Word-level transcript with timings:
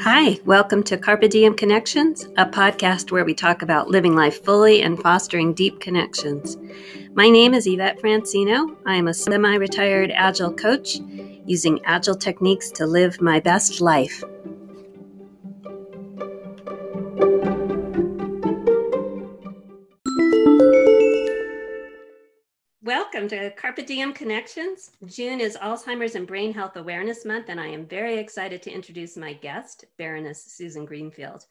Hi, 0.00 0.38
welcome 0.44 0.82
to 0.84 0.96
Carpe 0.98 1.28
Diem 1.28 1.54
Connections, 1.54 2.28
a 2.36 2.44
podcast 2.44 3.10
where 3.10 3.24
we 3.24 3.34
talk 3.34 3.62
about 3.62 3.88
living 3.88 4.14
life 4.14 4.44
fully 4.44 4.82
and 4.82 5.00
fostering 5.00 5.54
deep 5.54 5.80
connections. 5.80 6.56
My 7.14 7.28
name 7.28 7.54
is 7.54 7.66
Yvette 7.66 8.00
Francino. 8.00 8.76
I 8.86 8.96
am 8.96 9.08
a 9.08 9.14
semi 9.14 9.54
retired 9.54 10.12
Agile 10.14 10.52
coach 10.52 10.98
using 11.46 11.80
Agile 11.84 12.14
techniques 12.14 12.70
to 12.72 12.86
live 12.86 13.20
my 13.20 13.40
best 13.40 13.80
life. 13.80 14.22
To 23.28 23.50
Carpe 23.52 23.84
Diem 23.84 24.12
Connections. 24.12 24.92
June 25.06 25.40
is 25.40 25.56
Alzheimer's 25.56 26.14
and 26.14 26.26
Brain 26.26 26.54
Health 26.54 26.76
Awareness 26.76 27.24
Month, 27.24 27.46
and 27.48 27.58
I 27.58 27.66
am 27.66 27.86
very 27.86 28.18
excited 28.18 28.62
to 28.62 28.70
introduce 28.70 29.16
my 29.16 29.32
guest, 29.32 29.84
Baroness 29.96 30.44
Susan 30.44 30.84
Greenfield. 30.84 31.46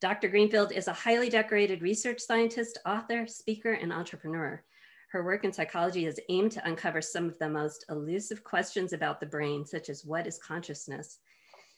Dr. 0.00 0.28
Greenfield 0.28 0.72
is 0.72 0.88
a 0.88 0.92
highly 0.92 1.30
decorated 1.30 1.80
research 1.80 2.20
scientist, 2.20 2.78
author, 2.84 3.26
speaker, 3.26 3.72
and 3.72 3.92
entrepreneur. 3.92 4.62
Her 5.10 5.24
work 5.24 5.44
in 5.44 5.52
psychology 5.52 6.04
is 6.04 6.20
aimed 6.28 6.52
to 6.52 6.66
uncover 6.68 7.00
some 7.00 7.28
of 7.28 7.38
the 7.38 7.48
most 7.48 7.86
elusive 7.88 8.44
questions 8.44 8.92
about 8.92 9.18
the 9.18 9.26
brain, 9.26 9.64
such 9.64 9.88
as 9.88 10.04
what 10.04 10.26
is 10.26 10.38
consciousness? 10.38 11.20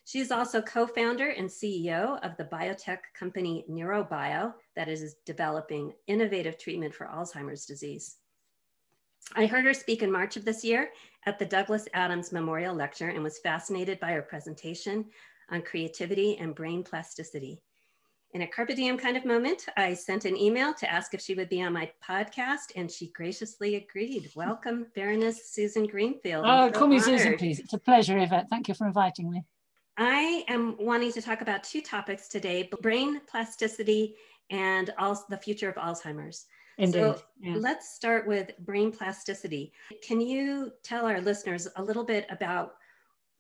She 0.05 0.19
is 0.19 0.33
also 0.33 0.61
co 0.63 0.87
founder 0.87 1.29
and 1.29 1.49
CEO 1.49 2.19
of 2.25 2.37
the 2.39 2.45
biotech 2.45 3.01
company 3.15 3.65
NeuroBio 3.71 4.55
that 4.75 4.89
is 4.89 5.15
developing 5.27 5.93
innovative 6.07 6.59
treatment 6.59 6.95
for 6.95 7.07
Alzheimer's 7.07 7.67
disease. 7.67 8.17
I 9.37 9.47
heard 9.47 9.65
her 9.65 9.75
speak 9.75 10.03
in 10.03 10.11
March 10.11 10.37
of 10.37 10.45
this 10.45 10.65
year 10.65 10.91
at 11.27 11.39
the 11.39 11.45
Douglas 11.45 11.87
Adams 11.93 12.33
Memorial 12.33 12.75
Lecture 12.75 13.09
and 13.09 13.23
was 13.23 13.39
fascinated 13.39 14.01
by 14.01 14.13
her 14.13 14.23
presentation 14.23 15.05
on 15.51 15.63
creativity 15.63 16.39
and 16.39 16.55
brain 16.55 16.83
plasticity. 16.83 17.61
In 18.33 18.43
a 18.43 18.47
Carpe 18.47 18.75
Diem 18.75 18.99
kind 18.99 19.17
of 19.17 19.25
moment, 19.25 19.67
I 19.77 19.95
sent 19.95 20.25
an 20.25 20.37
email 20.37 20.75
to 20.75 20.91
ask 20.91 21.15
if 21.15 21.21
she 21.21 21.35
would 21.35 21.49
be 21.49 21.63
on 21.63 21.73
my 21.73 21.91
podcast, 22.07 22.73
and 22.77 22.91
she 22.91 23.11
graciously 23.13 23.77
agreed. 23.77 24.31
Welcome, 24.37 24.87
Baroness 24.95 25.51
Susan 25.51 25.87
Greenfield. 25.87 26.45
Oh, 26.47 26.69
so 26.69 26.79
call 26.79 26.89
me 26.89 26.97
honored. 26.97 27.21
Susan, 27.21 27.39
please. 27.39 27.59
It's 27.59 27.73
a 27.73 27.79
pleasure, 27.79 28.19
Yvette. 28.19 28.49
Thank 28.51 28.69
you 28.69 28.75
for 28.75 28.87
inviting 28.87 29.31
me. 29.31 29.45
I 29.97 30.45
am 30.49 30.77
wanting 30.79 31.13
to 31.13 31.23
talk 31.23 31.41
about 31.41 31.65
two 31.65 31.81
topics 31.81 32.29
today 32.29 32.69
brain 32.83 33.21
plasticity 33.27 34.15
and 34.51 34.91
also 34.99 35.25
the 35.29 35.39
future 35.39 35.69
of 35.69 35.77
Alzheimer's. 35.77 36.47
Indeed. 36.79 36.93
So 36.93 37.21
yeah. 37.41 37.55
let's 37.57 37.95
start 37.95 38.27
with 38.27 38.57
brain 38.61 38.93
plasticity. 38.93 39.73
Can 40.03 40.21
you 40.21 40.73
tell 40.83 41.07
our 41.07 41.21
listeners 41.21 41.67
a 41.77 41.83
little 41.83 42.05
bit 42.05 42.27
about 42.31 42.75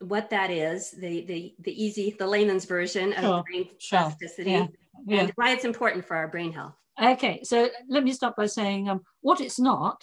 what 0.00 0.30
that 0.30 0.50
is, 0.50 0.92
the 0.92 1.24
the 1.26 1.54
the 1.60 1.84
easy, 1.84 2.14
the 2.18 2.26
layman's 2.26 2.64
version 2.64 3.12
of 3.14 3.20
sure. 3.20 3.44
brain 3.44 3.68
plasticity, 3.88 4.50
yeah. 4.50 4.66
Yeah. 5.06 5.20
and 5.20 5.32
why 5.36 5.52
it's 5.52 5.64
important 5.64 6.04
for 6.04 6.16
our 6.16 6.28
brain 6.28 6.52
health? 6.52 6.74
Okay, 7.00 7.40
so 7.44 7.68
let 7.88 8.02
me 8.04 8.12
start 8.12 8.36
by 8.36 8.46
saying 8.46 8.88
um, 8.88 9.02
what 9.20 9.40
it's 9.40 9.58
not 9.58 10.02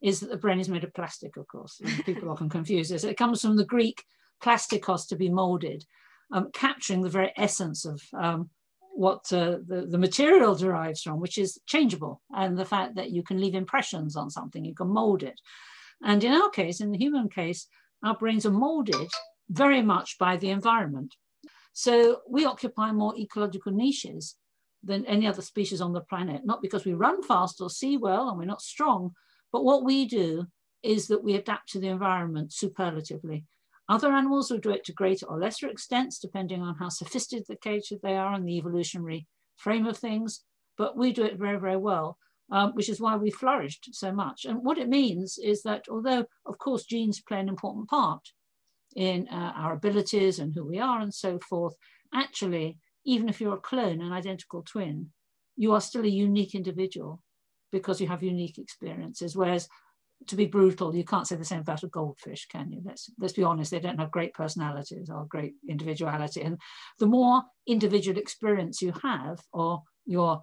is 0.00 0.20
that 0.20 0.30
the 0.30 0.36
brain 0.36 0.60
is 0.60 0.68
made 0.68 0.84
of 0.84 0.94
plastic, 0.94 1.36
of 1.36 1.48
course. 1.48 1.80
People 2.04 2.30
often 2.30 2.48
confuse 2.48 2.88
this. 2.88 3.02
It 3.02 3.16
comes 3.16 3.40
from 3.40 3.56
the 3.56 3.64
Greek 3.64 4.04
plastikos 4.42 5.08
to 5.08 5.16
be 5.16 5.28
molded, 5.28 5.84
um, 6.32 6.50
capturing 6.52 7.02
the 7.02 7.08
very 7.08 7.32
essence 7.36 7.84
of 7.84 8.00
um, 8.16 8.50
what 8.96 9.30
uh, 9.32 9.58
the, 9.66 9.86
the 9.88 9.98
material 9.98 10.54
derives 10.54 11.02
from, 11.02 11.20
which 11.20 11.38
is 11.38 11.60
changeable, 11.66 12.22
and 12.34 12.56
the 12.56 12.64
fact 12.64 12.94
that 12.96 13.10
you 13.10 13.22
can 13.22 13.40
leave 13.40 13.54
impressions 13.54 14.16
on 14.16 14.30
something, 14.30 14.64
you 14.64 14.74
can 14.74 14.88
mold 14.88 15.22
it. 15.22 15.38
And 16.02 16.22
in 16.24 16.32
our 16.32 16.50
case, 16.50 16.80
in 16.80 16.90
the 16.90 16.98
human 16.98 17.28
case, 17.28 17.66
our 18.02 18.16
brains 18.16 18.46
are 18.46 18.50
molded 18.50 19.08
very 19.50 19.82
much 19.82 20.18
by 20.18 20.36
the 20.36 20.50
environment. 20.50 21.14
So 21.72 22.20
we 22.28 22.46
occupy 22.46 22.92
more 22.92 23.16
ecological 23.18 23.72
niches 23.72 24.36
than 24.82 25.04
any 25.06 25.26
other 25.26 25.42
species 25.42 25.80
on 25.80 25.92
the 25.92 26.00
planet, 26.00 26.42
not 26.44 26.62
because 26.62 26.84
we 26.84 26.94
run 26.94 27.22
fast 27.22 27.60
or 27.60 27.68
see 27.68 27.96
well 27.96 28.28
and 28.28 28.38
we're 28.38 28.44
not 28.44 28.62
strong, 28.62 29.12
but 29.52 29.64
what 29.64 29.84
we 29.84 30.06
do 30.06 30.46
is 30.82 31.08
that 31.08 31.22
we 31.22 31.34
adapt 31.34 31.70
to 31.70 31.80
the 31.80 31.88
environment 31.88 32.52
superlatively. 32.52 33.44
Other 33.88 34.12
animals 34.12 34.50
will 34.50 34.58
do 34.58 34.70
it 34.70 34.84
to 34.84 34.92
greater 34.92 35.26
or 35.26 35.38
lesser 35.38 35.68
extents, 35.68 36.18
depending 36.18 36.62
on 36.62 36.76
how 36.76 36.88
sophisticated 36.88 38.00
they 38.02 38.16
are 38.16 38.34
and 38.34 38.46
the 38.46 38.58
evolutionary 38.58 39.26
frame 39.56 39.86
of 39.86 39.96
things. 39.96 40.42
But 40.76 40.96
we 40.96 41.12
do 41.12 41.24
it 41.24 41.38
very, 41.38 41.58
very 41.58 41.76
well, 41.76 42.18
um, 42.50 42.72
which 42.72 42.88
is 42.88 43.00
why 43.00 43.16
we 43.16 43.30
flourished 43.30 43.88
so 43.92 44.12
much. 44.12 44.44
And 44.44 44.64
what 44.64 44.78
it 44.78 44.88
means 44.88 45.38
is 45.38 45.62
that 45.62 45.84
although, 45.88 46.26
of 46.44 46.58
course, 46.58 46.84
genes 46.84 47.20
play 47.20 47.40
an 47.40 47.48
important 47.48 47.88
part 47.88 48.32
in 48.96 49.28
uh, 49.28 49.52
our 49.56 49.74
abilities 49.74 50.38
and 50.38 50.52
who 50.54 50.64
we 50.64 50.78
are 50.78 51.00
and 51.00 51.14
so 51.14 51.38
forth, 51.38 51.74
actually, 52.12 52.78
even 53.04 53.28
if 53.28 53.40
you're 53.40 53.54
a 53.54 53.60
clone, 53.60 54.02
an 54.02 54.12
identical 54.12 54.62
twin, 54.62 55.10
you 55.56 55.72
are 55.72 55.80
still 55.80 56.04
a 56.04 56.08
unique 56.08 56.54
individual 56.54 57.22
because 57.72 58.00
you 58.00 58.08
have 58.08 58.22
unique 58.22 58.58
experiences. 58.58 59.36
Whereas 59.36 59.68
to 60.26 60.36
be 60.36 60.46
brutal, 60.46 60.94
you 60.94 61.04
can't 61.04 61.26
say 61.26 61.36
the 61.36 61.44
same 61.44 61.60
about 61.60 61.82
a 61.82 61.88
goldfish, 61.88 62.46
can 62.46 62.72
you? 62.72 62.80
Let's 62.84 63.10
let's 63.18 63.34
be 63.34 63.44
honest. 63.44 63.70
They 63.70 63.80
don't 63.80 64.00
have 64.00 64.10
great 64.10 64.34
personalities 64.34 65.10
or 65.10 65.26
great 65.26 65.54
individuality, 65.68 66.42
and 66.42 66.58
the 66.98 67.06
more 67.06 67.42
individual 67.66 68.18
experience 68.18 68.82
you 68.82 68.92
have, 69.02 69.38
or 69.52 69.82
your 70.06 70.40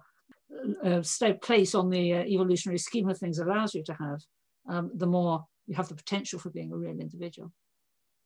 uh, 0.84 1.02
place 1.42 1.74
on 1.74 1.90
the 1.90 2.14
uh, 2.14 2.24
evolutionary 2.24 2.78
scheme 2.78 3.08
of 3.08 3.18
things 3.18 3.38
allows 3.38 3.74
you 3.74 3.82
to 3.84 3.94
have, 3.94 4.20
um, 4.68 4.90
the 4.94 5.06
more 5.06 5.44
you 5.66 5.74
have 5.74 5.88
the 5.88 5.94
potential 5.94 6.38
for 6.38 6.50
being 6.50 6.72
a 6.72 6.76
real 6.76 7.00
individual. 7.00 7.50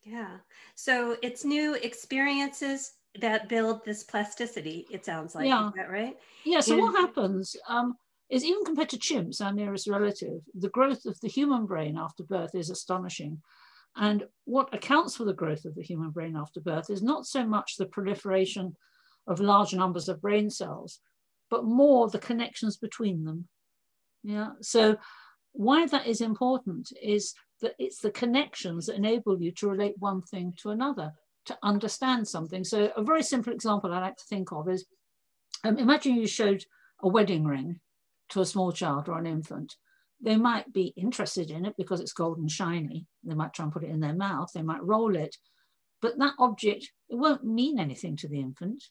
Yeah. 0.03 0.39
So 0.75 1.17
it's 1.23 1.45
new 1.45 1.75
experiences 1.75 2.93
that 3.21 3.49
build 3.49 3.85
this 3.85 4.05
plasticity. 4.05 4.87
It 4.91 5.05
sounds 5.05 5.35
like. 5.35 5.47
Yeah. 5.47 5.69
Is 5.69 5.75
that 5.75 5.91
right? 5.91 6.17
Yeah. 6.45 6.61
So 6.61 6.75
and- 6.75 6.83
what 6.83 6.95
happens? 6.95 7.57
Um, 7.69 7.95
is 8.31 8.45
even 8.45 8.65
compared 8.65 8.91
to 8.91 8.99
chimps, 8.99 9.41
our 9.41 9.53
nearest 9.53 9.89
relative, 9.89 10.43
the 10.55 10.69
growth 10.69 11.07
of 11.07 11.19
the 11.21 11.29
human 11.29 11.67
brain 11.67 11.97
after 11.97 12.23
birth 12.23 12.55
is 12.55 12.71
astonishing. 12.71 13.41
And 13.97 14.25
what 14.45 14.73
accounts 14.75 15.17
for 15.17 15.25
the 15.25 15.33
growth 15.33 15.65
of 15.65 15.75
the 15.75 15.83
human 15.83 16.11
brain 16.11 16.37
after 16.37 16.61
birth 16.61 16.91
is 16.91 17.03
not 17.03 17.27
so 17.27 17.47
much 17.47 17.77
the 17.77 17.87
proliferation 17.87 18.77
of 19.27 19.41
large 19.41 19.75
numbers 19.75 20.09
of 20.09 20.21
brain 20.21 20.51
cells, 20.51 21.01
but 21.51 21.65
more 21.65 22.09
the 22.09 22.19
connections 22.19 22.77
between 22.77 23.25
them. 23.25 23.49
Yeah. 24.23 24.51
So 24.61 24.99
why 25.53 25.87
that 25.87 26.07
is 26.07 26.21
important 26.21 26.93
is 27.03 27.35
that 27.61 27.75
it's 27.79 27.99
the 27.99 28.11
connections 28.11 28.87
that 28.87 28.97
enable 28.97 29.41
you 29.41 29.53
to 29.53 29.69
relate 29.69 29.95
one 29.99 30.23
thing 30.23 30.53
to 30.59 30.71
another, 30.71 31.13
to 31.47 31.59
understand 31.63 32.29
something. 32.29 32.63
So 32.63 32.93
a 32.97 33.03
very 33.03 33.23
simple 33.23 33.53
example 33.53 33.93
I 33.93 34.01
like 34.01 34.17
to 34.17 34.25
think 34.29 34.53
of 34.53 34.69
is 34.69 34.87
um, 35.65 35.79
imagine 35.79 36.15
you 36.15 36.27
showed 36.27 36.65
a 37.03 37.09
wedding 37.09 37.45
ring 37.45 37.81
to 38.31 38.41
a 38.41 38.47
small 38.47 38.73
child 38.73 39.09
or 39.09 39.19
an 39.19 39.27
infant, 39.27 39.77
they 40.21 40.37
might 40.37 40.73
be 40.73 40.93
interested 40.97 41.51
in 41.51 41.65
it 41.65 41.75
because 41.77 42.01
it's 42.01 42.13
gold 42.13 42.39
and 42.39 42.51
shiny. 42.51 43.07
They 43.25 43.35
might 43.35 43.55
try 43.55 43.65
and 43.65 43.73
put 43.73 43.85
it 43.85 43.91
in 43.91 44.01
their 44.01 44.15
mouth, 44.15 44.51
they 44.55 44.63
might 44.63 44.83
roll 44.83 45.17
it. 45.17 45.37
But 46.01 46.19
that 46.19 46.35
object, 46.39 46.91
it 47.09 47.17
won't 47.17 47.45
mean 47.45 47.79
anything 47.79 48.17
to 48.17 48.29
the 48.29 48.41
infant, 48.41 48.83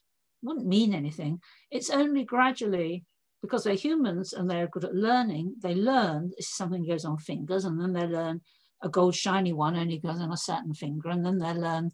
it 0.42 0.46
wouldn't 0.46 0.66
mean 0.66 0.94
anything. 0.94 1.40
It's 1.70 1.90
only 1.90 2.24
gradually, 2.24 3.04
because 3.42 3.64
they're 3.64 3.74
humans 3.74 4.32
and 4.32 4.50
they're 4.50 4.68
good 4.68 4.84
at 4.84 4.94
learning, 4.94 5.54
they 5.62 5.74
learn 5.74 6.32
something 6.40 6.86
goes 6.86 7.04
on 7.04 7.18
fingers, 7.18 7.64
and 7.64 7.80
then 7.80 7.92
they 7.92 8.06
learn 8.06 8.40
a 8.82 8.88
gold 8.88 9.14
shiny 9.14 9.52
one 9.52 9.76
only 9.76 9.98
goes 9.98 10.20
on 10.20 10.32
a 10.32 10.36
certain 10.36 10.74
finger, 10.74 11.10
and 11.10 11.24
then 11.24 11.38
they 11.38 11.52
learn 11.52 11.90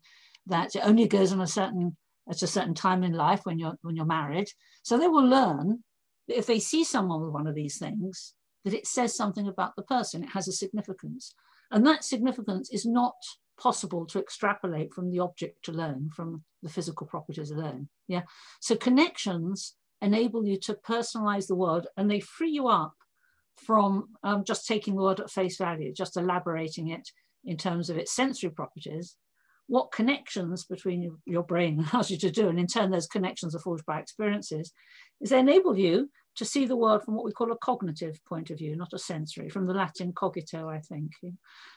that 0.46 0.74
it 0.76 0.82
only 0.84 1.08
goes 1.08 1.32
on 1.32 1.40
a 1.40 1.46
certain 1.46 1.96
at 2.28 2.42
a 2.42 2.46
certain 2.46 2.74
time 2.74 3.02
in 3.02 3.12
life 3.12 3.40
when 3.44 3.58
you're 3.58 3.76
when 3.82 3.96
you're 3.96 4.04
married. 4.06 4.48
So 4.82 4.96
they 4.96 5.08
will 5.08 5.26
learn 5.26 5.82
if 6.28 6.46
they 6.46 6.58
see 6.58 6.84
someone 6.84 7.20
with 7.20 7.30
one 7.30 7.46
of 7.46 7.54
these 7.54 7.78
things, 7.78 8.34
that 8.64 8.74
it 8.74 8.86
says 8.86 9.14
something 9.14 9.46
about 9.46 9.76
the 9.76 9.82
person, 9.82 10.24
it 10.24 10.30
has 10.30 10.48
a 10.48 10.52
significance. 10.52 11.34
And 11.70 11.86
that 11.86 12.04
significance 12.04 12.70
is 12.70 12.86
not 12.86 13.14
possible 13.58 14.06
to 14.06 14.18
extrapolate 14.18 14.92
from 14.92 15.10
the 15.10 15.20
object 15.20 15.68
alone, 15.68 16.10
from 16.14 16.42
the 16.62 16.68
physical 16.68 17.06
properties 17.06 17.50
alone. 17.50 17.88
Yeah. 18.08 18.22
So 18.60 18.74
connections 18.74 19.74
enable 20.00 20.46
you 20.46 20.58
to 20.60 20.74
personalize 20.74 21.46
the 21.46 21.54
world 21.54 21.86
and 21.96 22.10
they 22.10 22.20
free 22.20 22.50
you 22.50 22.68
up 22.68 22.94
from 23.56 24.08
um, 24.22 24.44
just 24.44 24.66
taking 24.66 24.96
the 24.96 25.02
word 25.02 25.20
at 25.20 25.30
face 25.30 25.56
value, 25.56 25.92
just 25.92 26.16
elaborating 26.16 26.88
it 26.88 27.08
in 27.44 27.56
terms 27.56 27.90
of 27.90 27.96
its 27.96 28.14
sensory 28.14 28.50
properties. 28.50 29.16
What 29.66 29.92
connections 29.92 30.64
between 30.64 31.16
your 31.24 31.42
brain 31.42 31.84
allows 31.92 32.10
you 32.10 32.18
to 32.18 32.30
do, 32.30 32.48
and 32.48 32.58
in 32.58 32.66
turn, 32.66 32.90
those 32.90 33.06
connections 33.06 33.54
are 33.54 33.60
forged 33.60 33.86
by 33.86 33.98
experiences, 33.98 34.72
is 35.20 35.30
they 35.30 35.38
enable 35.38 35.76
you 35.76 36.10
to 36.36 36.44
see 36.44 36.66
the 36.66 36.76
world 36.76 37.04
from 37.04 37.14
what 37.14 37.24
we 37.24 37.32
call 37.32 37.52
a 37.52 37.58
cognitive 37.58 38.18
point 38.28 38.50
of 38.50 38.58
view, 38.58 38.76
not 38.76 38.92
a 38.92 38.98
sensory, 38.98 39.48
from 39.48 39.66
the 39.66 39.74
Latin 39.74 40.12
cogito, 40.12 40.68
I 40.68 40.80
think. 40.80 41.12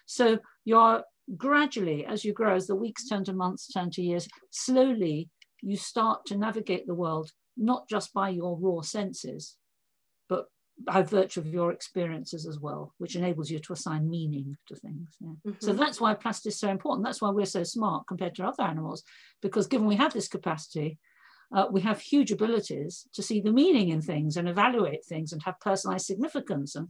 So 0.06 0.40
you're 0.66 1.04
gradually, 1.36 2.06
as 2.06 2.26
you 2.26 2.34
grow, 2.34 2.56
as 2.56 2.68
the 2.68 2.76
weeks 2.76 3.08
turn 3.08 3.24
to 3.26 3.34
months, 3.34 3.68
turn 3.68 3.92
to 3.92 4.02
years, 4.02 4.28
slowly 4.50 5.30
you 5.62 5.76
start 5.76 6.26
to 6.28 6.38
navigate 6.38 6.88
the 6.88 6.96
world, 6.96 7.32
not 7.56 7.88
just 7.90 8.14
by 8.14 8.30
your 8.30 8.58
raw 8.58 8.82
senses, 8.82 9.58
by 10.80 11.02
virtue 11.02 11.40
of 11.40 11.48
your 11.48 11.72
experiences 11.72 12.46
as 12.46 12.60
well, 12.60 12.94
which 12.98 13.16
enables 13.16 13.50
you 13.50 13.60
to 13.60 13.74
assign 13.74 14.10
meaning 14.10 14.56
to 14.68 14.76
things. 14.76 15.10
Yeah. 15.20 15.30
Mm-hmm. 15.30 15.52
So 15.60 15.74
that's 15.74 16.00
why 16.00 16.14
plastic 16.14 16.52
is 16.52 16.60
so 16.60 16.70
important. 16.70 17.06
That's 17.06 17.22
why 17.22 17.30
we're 17.30 17.46
so 17.46 17.64
smart 17.64 18.08
compared 18.08 18.36
to 18.36 18.46
other 18.46 18.64
animals, 18.64 19.04
because 19.42 19.68
given 19.68 19.88
we 19.88 19.96
have 19.96 20.14
this 20.14 20.28
capacity, 20.28 21.00
uh, 21.56 21.66
we 21.72 21.82
have 21.82 22.00
huge 22.00 22.32
abilities 22.32 23.08
to 23.14 23.24
see 23.24 23.40
the 23.40 23.52
meaning 23.52 23.90
in 23.90 24.02
things 24.02 24.38
and 24.38 24.50
evaluate 24.50 25.06
things 25.06 25.32
and 25.32 25.42
have 25.44 25.60
personalized 25.60 26.06
significance, 26.06 26.76
and 26.76 26.90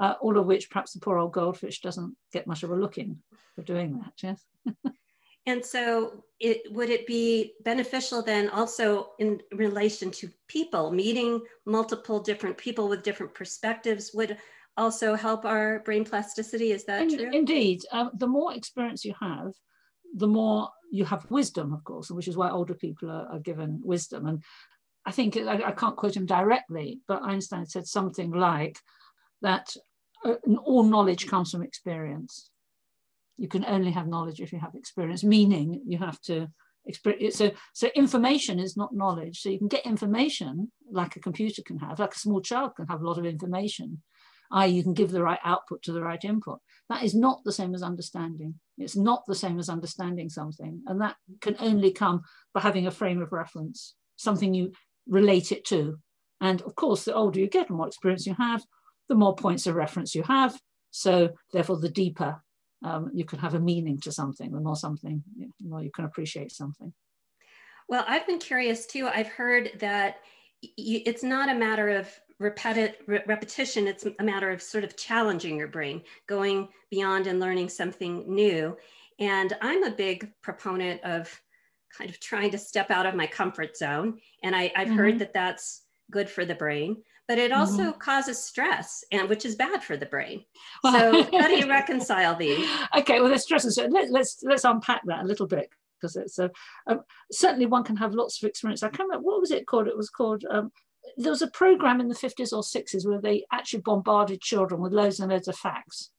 uh, 0.00 0.14
all 0.20 0.38
of 0.38 0.46
which 0.46 0.70
perhaps 0.70 0.92
the 0.92 1.00
poor 1.00 1.18
old 1.18 1.32
goldfish 1.32 1.80
doesn't 1.80 2.16
get 2.32 2.46
much 2.46 2.62
of 2.62 2.70
a 2.70 2.76
look 2.76 2.98
in 2.98 3.18
for 3.54 3.62
doing 3.62 3.98
that. 3.98 4.12
Yes. 4.22 4.44
And 5.48 5.64
so, 5.64 6.24
it, 6.40 6.70
would 6.72 6.90
it 6.90 7.06
be 7.06 7.54
beneficial 7.64 8.20
then 8.22 8.50
also 8.50 9.12
in 9.18 9.40
relation 9.50 10.10
to 10.10 10.28
people, 10.46 10.92
meeting 10.92 11.40
multiple 11.64 12.20
different 12.20 12.58
people 12.58 12.86
with 12.86 13.02
different 13.02 13.34
perspectives 13.34 14.10
would 14.12 14.36
also 14.76 15.14
help 15.14 15.46
our 15.46 15.80
brain 15.80 16.04
plasticity? 16.04 16.72
Is 16.72 16.84
that 16.84 17.02
in, 17.02 17.16
true? 17.16 17.30
Indeed. 17.32 17.80
Uh, 17.90 18.10
the 18.12 18.26
more 18.26 18.52
experience 18.52 19.06
you 19.06 19.14
have, 19.18 19.52
the 20.14 20.26
more 20.26 20.68
you 20.90 21.06
have 21.06 21.30
wisdom, 21.30 21.72
of 21.72 21.82
course, 21.82 22.10
which 22.10 22.28
is 22.28 22.36
why 22.36 22.50
older 22.50 22.74
people 22.74 23.10
are, 23.10 23.26
are 23.32 23.40
given 23.40 23.80
wisdom. 23.82 24.26
And 24.26 24.42
I 25.06 25.12
think, 25.12 25.38
I, 25.38 25.62
I, 25.68 25.72
can't 25.72 25.96
quote 25.96 26.16
him 26.16 26.26
directly, 26.26 27.00
but 27.08 27.22
Einstein 27.22 27.64
said 27.64 27.86
something 27.86 28.32
like 28.32 28.78
that 29.40 29.74
uh, 30.26 30.34
all 30.62 30.82
knowledge 30.82 31.26
comes 31.26 31.50
from 31.50 31.62
experience 31.62 32.50
you 33.38 33.48
can 33.48 33.64
only 33.64 33.92
have 33.92 34.08
knowledge 34.08 34.40
if 34.40 34.52
you 34.52 34.58
have 34.58 34.74
experience, 34.74 35.24
meaning 35.24 35.80
you 35.86 35.98
have 35.98 36.20
to 36.22 36.48
experience. 36.84 37.36
So, 37.36 37.52
so 37.72 37.88
information 37.94 38.58
is 38.58 38.76
not 38.76 38.94
knowledge. 38.94 39.40
So 39.40 39.48
you 39.48 39.58
can 39.58 39.68
get 39.68 39.86
information 39.86 40.72
like 40.90 41.16
a 41.16 41.20
computer 41.20 41.62
can 41.62 41.78
have, 41.78 42.00
like 42.00 42.14
a 42.14 42.18
small 42.18 42.40
child 42.40 42.72
can 42.76 42.86
have 42.88 43.00
a 43.00 43.06
lot 43.06 43.18
of 43.18 43.24
information, 43.24 44.02
i.e. 44.50 44.70
you 44.70 44.82
can 44.82 44.94
give 44.94 45.10
the 45.10 45.22
right 45.22 45.38
output 45.44 45.82
to 45.82 45.92
the 45.92 46.02
right 46.02 46.22
input. 46.24 46.58
That 46.88 47.04
is 47.04 47.14
not 47.14 47.40
the 47.44 47.52
same 47.52 47.74
as 47.74 47.82
understanding. 47.82 48.54
It's 48.76 48.96
not 48.96 49.22
the 49.26 49.34
same 49.34 49.58
as 49.58 49.68
understanding 49.68 50.28
something. 50.28 50.82
And 50.86 51.00
that 51.00 51.16
can 51.40 51.56
only 51.60 51.92
come 51.92 52.22
by 52.52 52.60
having 52.60 52.86
a 52.86 52.90
frame 52.90 53.22
of 53.22 53.32
reference, 53.32 53.94
something 54.16 54.52
you 54.52 54.72
relate 55.06 55.52
it 55.52 55.64
to. 55.66 55.98
And 56.40 56.60
of 56.62 56.74
course, 56.74 57.04
the 57.04 57.14
older 57.14 57.38
you 57.38 57.48
get, 57.48 57.68
the 57.68 57.74
more 57.74 57.88
experience 57.88 58.26
you 58.26 58.34
have, 58.34 58.64
the 59.08 59.14
more 59.14 59.34
points 59.34 59.66
of 59.66 59.74
reference 59.74 60.14
you 60.14 60.22
have. 60.24 60.58
So 60.90 61.30
therefore, 61.52 61.78
the 61.78 61.88
deeper 61.88 62.42
um, 62.84 63.10
you 63.12 63.24
can 63.24 63.38
have 63.38 63.54
a 63.54 63.60
meaning 63.60 63.98
to 64.00 64.12
something, 64.12 64.52
the 64.52 64.60
more 64.60 64.76
something, 64.76 65.22
the 65.36 65.68
more 65.68 65.82
you 65.82 65.90
can 65.90 66.04
appreciate 66.04 66.52
something. 66.52 66.92
Well, 67.88 68.04
I've 68.06 68.26
been 68.26 68.38
curious 68.38 68.86
too. 68.86 69.08
I've 69.08 69.28
heard 69.28 69.70
that 69.80 70.16
it's 70.76 71.22
not 71.22 71.48
a 71.48 71.54
matter 71.54 71.88
of 71.88 72.08
repeti- 72.40 72.94
re- 73.06 73.22
repetition, 73.26 73.86
it's 73.86 74.06
a 74.18 74.24
matter 74.24 74.50
of 74.50 74.62
sort 74.62 74.84
of 74.84 74.96
challenging 74.96 75.56
your 75.56 75.68
brain, 75.68 76.02
going 76.26 76.68
beyond 76.90 77.26
and 77.26 77.40
learning 77.40 77.68
something 77.68 78.24
new. 78.32 78.76
And 79.18 79.56
I'm 79.60 79.82
a 79.84 79.90
big 79.90 80.30
proponent 80.42 81.02
of 81.02 81.40
kind 81.96 82.10
of 82.10 82.20
trying 82.20 82.50
to 82.50 82.58
step 82.58 82.90
out 82.90 83.06
of 83.06 83.14
my 83.14 83.26
comfort 83.26 83.76
zone. 83.76 84.18
And 84.42 84.54
I, 84.54 84.72
have 84.74 84.88
mm-hmm. 84.88 84.96
heard 84.96 85.18
that 85.20 85.34
that's 85.34 85.82
good 86.10 86.28
for 86.28 86.44
the 86.44 86.54
brain 86.54 86.98
but 87.28 87.38
it 87.38 87.52
also 87.52 87.90
mm-hmm. 87.90 87.98
causes 87.98 88.42
stress 88.42 89.04
and 89.12 89.28
which 89.28 89.44
is 89.44 89.54
bad 89.54 89.84
for 89.84 89.96
the 89.96 90.06
brain 90.06 90.42
so 90.82 91.22
how 91.32 91.46
do 91.46 91.56
you 91.56 91.68
reconcile 91.68 92.34
these 92.34 92.66
okay 92.96 93.20
well 93.20 93.28
there's 93.28 93.42
stress 93.42 93.64
and 93.64 93.72
so 93.72 93.86
let, 93.86 94.10
let's, 94.10 94.42
let's 94.42 94.64
unpack 94.64 95.02
that 95.04 95.22
a 95.22 95.26
little 95.26 95.46
bit 95.46 95.68
because 96.00 96.16
it's 96.16 96.38
a 96.38 96.50
um, 96.88 97.02
certainly 97.30 97.66
one 97.66 97.84
can 97.84 97.96
have 97.96 98.14
lots 98.14 98.42
of 98.42 98.48
experience 98.48 98.82
i 98.82 98.88
can't 98.88 99.08
remember 99.08 99.24
what 99.24 99.40
was 99.40 99.50
it 99.50 99.66
called 99.66 99.86
it 99.86 99.96
was 99.96 100.10
called 100.10 100.44
um, 100.50 100.72
there 101.16 101.30
was 101.30 101.42
a 101.42 101.50
program 101.50 102.00
in 102.00 102.08
the 102.08 102.14
50s 102.14 102.52
or 102.52 102.62
60s 102.62 103.06
where 103.06 103.20
they 103.20 103.44
actually 103.52 103.80
bombarded 103.80 104.40
children 104.40 104.80
with 104.80 104.92
loads 104.92 105.20
and 105.20 105.30
loads 105.30 105.48
of 105.48 105.56
facts 105.56 106.10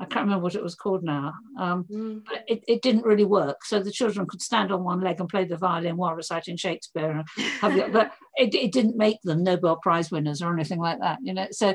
I 0.00 0.04
can't 0.04 0.26
remember 0.26 0.44
what 0.44 0.54
it 0.54 0.62
was 0.62 0.76
called 0.76 1.02
now. 1.02 1.34
Um, 1.58 1.84
mm. 1.90 2.22
But 2.24 2.44
it, 2.46 2.62
it 2.68 2.82
didn't 2.82 3.04
really 3.04 3.24
work. 3.24 3.64
So 3.64 3.80
the 3.82 3.90
children 3.90 4.26
could 4.26 4.40
stand 4.40 4.70
on 4.70 4.84
one 4.84 5.00
leg 5.00 5.18
and 5.18 5.28
play 5.28 5.44
the 5.44 5.56
violin 5.56 5.96
while 5.96 6.14
reciting 6.14 6.56
Shakespeare. 6.56 7.10
And 7.10 7.28
have 7.60 7.74
the, 7.74 7.88
but 7.92 8.12
it, 8.38 8.54
it 8.54 8.72
didn't 8.72 8.96
make 8.96 9.20
them 9.22 9.42
Nobel 9.42 9.76
Prize 9.76 10.10
winners 10.10 10.40
or 10.40 10.52
anything 10.52 10.78
like 10.78 11.00
that. 11.00 11.18
You 11.22 11.34
know, 11.34 11.48
so 11.50 11.74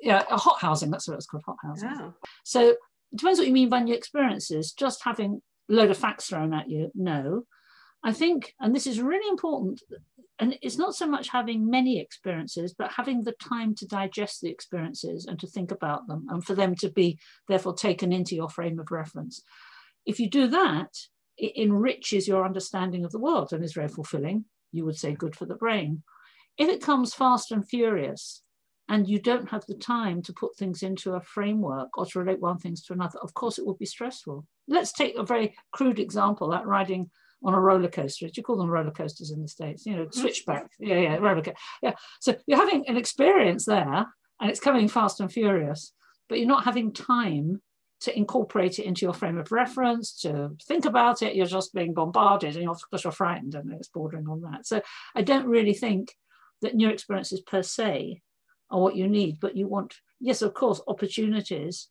yeah, 0.00 0.22
a 0.30 0.36
hot 0.36 0.60
housing. 0.60 0.90
That's 0.90 1.08
what 1.08 1.16
it's 1.16 1.26
called, 1.26 1.44
hot 1.46 1.56
housing. 1.62 1.90
Oh. 1.92 2.14
So 2.44 2.70
it 2.70 2.78
depends 3.14 3.38
what 3.38 3.48
you 3.48 3.52
mean 3.52 3.68
by 3.68 3.80
new 3.80 3.94
experiences. 3.94 4.72
Just 4.72 5.04
having 5.04 5.42
a 5.70 5.72
load 5.72 5.90
of 5.90 5.96
facts 5.96 6.28
thrown 6.28 6.54
at 6.54 6.70
you, 6.70 6.90
no. 6.94 7.44
I 8.04 8.12
think, 8.12 8.54
and 8.60 8.74
this 8.74 8.86
is 8.86 9.00
really 9.00 9.28
important, 9.28 9.82
and 10.38 10.56
it's 10.62 10.78
not 10.78 10.94
so 10.94 11.06
much 11.08 11.28
having 11.28 11.68
many 11.68 11.98
experiences, 11.98 12.74
but 12.78 12.92
having 12.92 13.24
the 13.24 13.32
time 13.32 13.74
to 13.76 13.86
digest 13.86 14.42
the 14.42 14.50
experiences 14.50 15.26
and 15.26 15.40
to 15.40 15.46
think 15.46 15.72
about 15.72 16.06
them 16.06 16.26
and 16.28 16.44
for 16.44 16.54
them 16.54 16.76
to 16.76 16.90
be 16.90 17.18
therefore 17.48 17.74
taken 17.74 18.12
into 18.12 18.36
your 18.36 18.48
frame 18.48 18.78
of 18.78 18.90
reference. 18.90 19.42
If 20.04 20.20
you 20.20 20.30
do 20.30 20.46
that, 20.48 20.94
it 21.36 21.56
enriches 21.56 22.28
your 22.28 22.44
understanding 22.44 23.04
of 23.04 23.12
the 23.12 23.18
world 23.18 23.52
and 23.52 23.64
is 23.64 23.72
very 23.72 23.88
fulfilling. 23.88 24.44
You 24.76 24.84
would 24.84 24.96
say 24.96 25.12
good 25.12 25.34
for 25.34 25.46
the 25.46 25.54
brain. 25.54 26.02
If 26.58 26.68
it 26.68 26.82
comes 26.82 27.14
fast 27.14 27.52
and 27.52 27.66
furious, 27.66 28.42
and 28.88 29.08
you 29.08 29.18
don't 29.18 29.50
have 29.50 29.66
the 29.66 29.74
time 29.74 30.22
to 30.22 30.32
put 30.32 30.56
things 30.56 30.82
into 30.82 31.14
a 31.14 31.20
framework 31.20 31.98
or 31.98 32.06
to 32.06 32.18
relate 32.20 32.40
one 32.40 32.58
thing 32.58 32.76
to 32.86 32.92
another, 32.92 33.18
of 33.20 33.34
course 33.34 33.58
it 33.58 33.66
would 33.66 33.78
be 33.78 33.86
stressful. 33.86 34.46
Let's 34.68 34.92
take 34.92 35.16
a 35.16 35.24
very 35.24 35.56
crude 35.72 35.98
example, 35.98 36.50
that 36.50 36.66
riding 36.66 37.10
on 37.44 37.54
a 37.54 37.60
roller 37.60 37.88
coaster. 37.88 38.28
You 38.32 38.42
call 38.42 38.56
them 38.56 38.70
roller 38.70 38.92
coasters 38.92 39.30
in 39.30 39.42
the 39.42 39.48
States? 39.48 39.86
You 39.86 39.96
know, 39.96 40.04
mm-hmm. 40.04 40.20
switchback. 40.20 40.70
Yeah, 40.78 40.98
yeah, 40.98 41.16
roller 41.16 41.42
coaster. 41.42 41.58
Yeah. 41.82 41.94
So 42.20 42.36
you're 42.46 42.58
having 42.58 42.86
an 42.88 42.96
experience 42.96 43.64
there 43.64 44.06
and 44.40 44.50
it's 44.50 44.60
coming 44.60 44.88
fast 44.88 45.20
and 45.20 45.32
furious, 45.32 45.92
but 46.28 46.38
you're 46.38 46.48
not 46.48 46.64
having 46.64 46.92
time 46.92 47.60
to 48.00 48.16
incorporate 48.16 48.78
it 48.78 48.84
into 48.84 49.06
your 49.06 49.14
frame 49.14 49.38
of 49.38 49.52
reference, 49.52 50.20
to 50.20 50.50
think 50.66 50.84
about 50.84 51.22
it. 51.22 51.34
You're 51.34 51.46
just 51.46 51.74
being 51.74 51.94
bombarded 51.94 52.54
and 52.54 52.64
you're, 52.64 52.76
because 52.90 53.04
you're 53.04 53.12
frightened 53.12 53.54
and 53.54 53.72
it's 53.72 53.88
bordering 53.88 54.28
on 54.28 54.42
that. 54.42 54.66
So 54.66 54.82
I 55.14 55.22
don't 55.22 55.46
really 55.46 55.74
think 55.74 56.14
that 56.62 56.74
new 56.74 56.88
experiences 56.88 57.40
per 57.40 57.62
se 57.62 58.20
are 58.70 58.80
what 58.80 58.96
you 58.96 59.08
need, 59.08 59.38
but 59.40 59.56
you 59.56 59.66
want, 59.68 59.94
yes, 60.20 60.42
of 60.42 60.54
course, 60.54 60.80
opportunities 60.86 61.88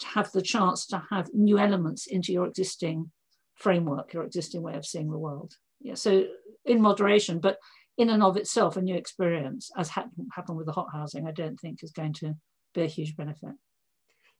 to 0.00 0.06
have 0.08 0.30
the 0.32 0.42
chance 0.42 0.86
to 0.86 1.02
have 1.10 1.30
new 1.32 1.58
elements 1.58 2.06
into 2.06 2.32
your 2.32 2.46
existing 2.46 3.10
framework, 3.54 4.12
your 4.12 4.24
existing 4.24 4.62
way 4.62 4.74
of 4.74 4.84
seeing 4.84 5.10
the 5.10 5.18
world. 5.18 5.54
Yeah, 5.80 5.94
so 5.94 6.24
in 6.64 6.82
moderation, 6.82 7.38
but 7.38 7.58
in 7.96 8.10
and 8.10 8.22
of 8.22 8.36
itself, 8.36 8.76
a 8.76 8.82
new 8.82 8.94
experience, 8.94 9.70
as 9.76 9.88
ha- 9.88 10.08
happened 10.34 10.58
with 10.58 10.66
the 10.66 10.72
hot 10.72 10.88
housing, 10.92 11.26
I 11.26 11.32
don't 11.32 11.58
think 11.58 11.82
is 11.82 11.92
going 11.92 12.12
to 12.14 12.34
be 12.74 12.82
a 12.82 12.86
huge 12.86 13.16
benefit. 13.16 13.52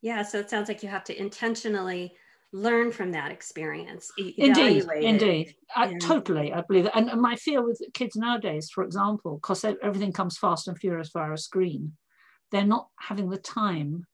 Yeah, 0.03 0.23
so 0.23 0.39
it 0.39 0.51
sounds 0.51 0.69
like 0.69 0.83
you 0.83 0.89
have 0.89 1.05
to 1.05 1.19
intentionally 1.19 2.15
learn 2.53 2.93
from 2.93 3.13
that 3.13 3.31
experience. 3.31 4.11
Indeed, 4.17 4.85
indeed, 5.01 5.55
I, 5.75 5.95
totally, 6.01 6.53
I 6.53 6.63
believe 6.63 6.85
that. 6.85 6.97
And, 6.97 7.11
and 7.11 7.21
my 7.21 7.37
fear 7.37 7.63
with 7.63 7.81
kids 7.93 8.17
nowadays, 8.17 8.71
for 8.71 8.85
example, 8.85 9.37
because 9.37 9.65
everything 9.65 10.13
comes 10.13 10.39
fast 10.39 10.69
and 10.69 10.79
furious 10.79 11.11
via 11.13 11.33
a 11.33 11.39
screen, 11.39 11.93
they're 12.53 12.65
not 12.65 12.89
having 13.01 13.29
the 13.29 13.39
time 13.39 14.05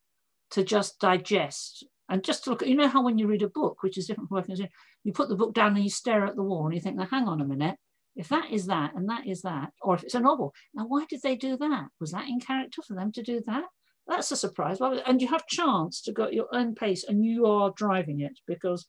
to 0.52 0.64
just 0.64 0.98
digest 0.98 1.84
and 2.08 2.24
just 2.24 2.44
to 2.44 2.50
look 2.50 2.62
at, 2.62 2.68
you 2.68 2.74
know 2.74 2.88
how 2.88 3.02
when 3.02 3.18
you 3.18 3.26
read 3.26 3.42
a 3.42 3.48
book, 3.48 3.82
which 3.82 3.96
is 3.96 4.06
different 4.06 4.28
from 4.28 4.36
working, 4.36 4.52
as 4.52 4.60
you 5.04 5.12
put 5.12 5.28
the 5.28 5.36
book 5.36 5.54
down 5.54 5.74
and 5.74 5.84
you 5.84 5.90
stare 5.90 6.24
at 6.26 6.36
the 6.36 6.42
wall 6.42 6.66
and 6.66 6.74
you 6.74 6.80
think, 6.80 6.96
now 6.96 7.06
hang 7.10 7.28
on 7.28 7.40
a 7.40 7.44
minute, 7.44 7.76
if 8.16 8.28
that 8.28 8.50
is 8.50 8.66
that 8.66 8.94
and 8.94 9.08
that 9.08 9.26
is 9.26 9.42
that, 9.42 9.70
or 9.80 9.94
if 9.94 10.04
it's 10.04 10.14
a 10.14 10.20
novel, 10.20 10.52
now 10.74 10.84
why 10.86 11.06
did 11.08 11.20
they 11.22 11.36
do 11.36 11.56
that? 11.56 11.86
Was 12.00 12.12
that 12.12 12.28
in 12.28 12.40
character 12.40 12.82
for 12.82 12.94
them 12.94 13.12
to 13.12 13.22
do 13.22 13.40
that? 13.46 13.64
That's 14.06 14.32
a 14.32 14.36
surprise. 14.36 14.78
And 14.80 15.22
you 15.22 15.28
have 15.28 15.46
chance 15.46 16.02
to 16.02 16.12
go 16.12 16.24
at 16.24 16.32
your 16.32 16.48
own 16.52 16.74
pace 16.74 17.04
and 17.04 17.24
you 17.24 17.46
are 17.46 17.72
driving 17.76 18.20
it 18.20 18.38
because 18.46 18.86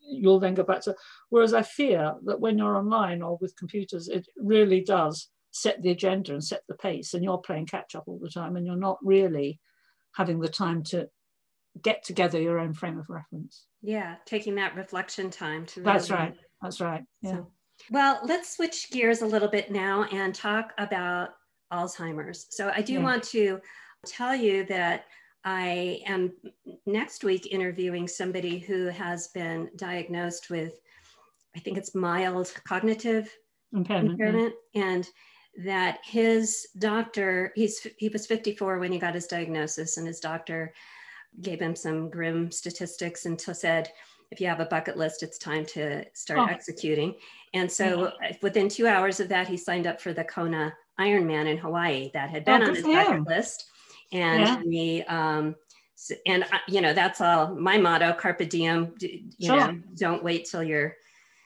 you'll 0.00 0.40
then 0.40 0.54
go 0.54 0.62
back 0.62 0.82
to, 0.82 0.94
whereas 1.28 1.54
I 1.54 1.62
fear 1.62 2.14
that 2.24 2.40
when 2.40 2.58
you're 2.58 2.76
online 2.76 3.22
or 3.22 3.38
with 3.40 3.56
computers, 3.56 4.08
it 4.08 4.26
really 4.36 4.80
does 4.80 5.28
set 5.50 5.80
the 5.82 5.90
agenda 5.90 6.32
and 6.32 6.44
set 6.44 6.62
the 6.68 6.74
pace 6.74 7.14
and 7.14 7.22
you're 7.22 7.38
playing 7.38 7.66
catch 7.66 7.94
up 7.94 8.04
all 8.06 8.18
the 8.20 8.30
time 8.30 8.56
and 8.56 8.66
you're 8.66 8.76
not 8.76 8.98
really 9.02 9.60
having 10.14 10.40
the 10.40 10.48
time 10.48 10.82
to 10.82 11.08
get 11.82 12.04
together 12.04 12.40
your 12.40 12.58
own 12.58 12.74
frame 12.74 12.98
of 12.98 13.08
reference. 13.08 13.66
Yeah, 13.82 14.16
taking 14.26 14.56
that 14.56 14.74
reflection 14.74 15.30
time 15.30 15.66
to. 15.66 15.80
Really 15.80 15.92
That's 15.92 16.10
right. 16.10 16.34
That's 16.62 16.80
right. 16.80 17.04
Yeah. 17.22 17.30
So, 17.30 17.50
well, 17.90 18.20
let's 18.24 18.56
switch 18.56 18.90
gears 18.90 19.22
a 19.22 19.26
little 19.26 19.48
bit 19.48 19.70
now 19.70 20.04
and 20.04 20.34
talk 20.34 20.72
about 20.78 21.30
Alzheimer's. 21.72 22.46
So 22.50 22.72
I 22.74 22.82
do 22.82 22.94
yeah. 22.94 23.02
want 23.02 23.22
to 23.24 23.60
tell 24.06 24.34
you 24.34 24.64
that 24.64 25.04
I 25.44 26.02
am 26.06 26.32
next 26.86 27.24
week 27.24 27.46
interviewing 27.46 28.08
somebody 28.08 28.58
who 28.58 28.86
has 28.86 29.28
been 29.28 29.70
diagnosed 29.76 30.50
with, 30.50 30.80
I 31.56 31.60
think 31.60 31.78
it's 31.78 31.94
mild 31.94 32.52
cognitive 32.66 33.30
impairment, 33.72 34.12
impairment 34.12 34.54
yeah. 34.72 34.84
and 34.84 35.08
that 35.64 36.00
his 36.04 36.68
doctor, 36.78 37.52
he's 37.56 37.86
he 37.96 38.08
was 38.08 38.26
54 38.26 38.78
when 38.78 38.92
he 38.92 38.98
got 38.98 39.14
his 39.14 39.26
diagnosis, 39.26 39.96
and 39.96 40.06
his 40.06 40.20
doctor 40.20 40.72
gave 41.40 41.60
him 41.60 41.74
some 41.74 42.10
grim 42.10 42.50
statistics 42.50 43.26
and 43.26 43.40
said, 43.40 43.90
if 44.30 44.40
you 44.40 44.46
have 44.46 44.60
a 44.60 44.66
bucket 44.66 44.96
list, 44.96 45.22
it's 45.22 45.38
time 45.38 45.64
to 45.64 46.04
start 46.12 46.40
oh. 46.40 46.46
executing. 46.46 47.14
And 47.54 47.70
so 47.70 48.06
uh, 48.06 48.32
within 48.42 48.68
two 48.68 48.86
hours 48.86 49.20
of 49.20 49.28
that, 49.30 49.48
he 49.48 49.56
signed 49.56 49.86
up 49.86 50.00
for 50.00 50.12
the 50.12 50.24
Kona 50.24 50.74
Ironman 51.00 51.46
in 51.46 51.56
Hawaii 51.56 52.10
that 52.12 52.28
had 52.28 52.44
been 52.44 52.62
oh, 52.62 52.66
on 52.66 52.74
his 52.74 52.84
bucket 52.84 53.26
list. 53.26 53.70
And 54.12 54.42
yeah. 54.42 54.62
we 54.64 55.02
um, 55.04 55.54
and 56.26 56.44
uh, 56.44 56.58
you 56.68 56.80
know 56.80 56.92
that's 56.92 57.20
all 57.20 57.54
my 57.54 57.76
motto 57.76 58.12
carpe 58.12 58.48
diem 58.48 58.94
you 59.00 59.30
sure. 59.42 59.56
know 59.56 59.78
don't 59.96 60.22
wait 60.22 60.48
till 60.48 60.62
you're 60.62 60.94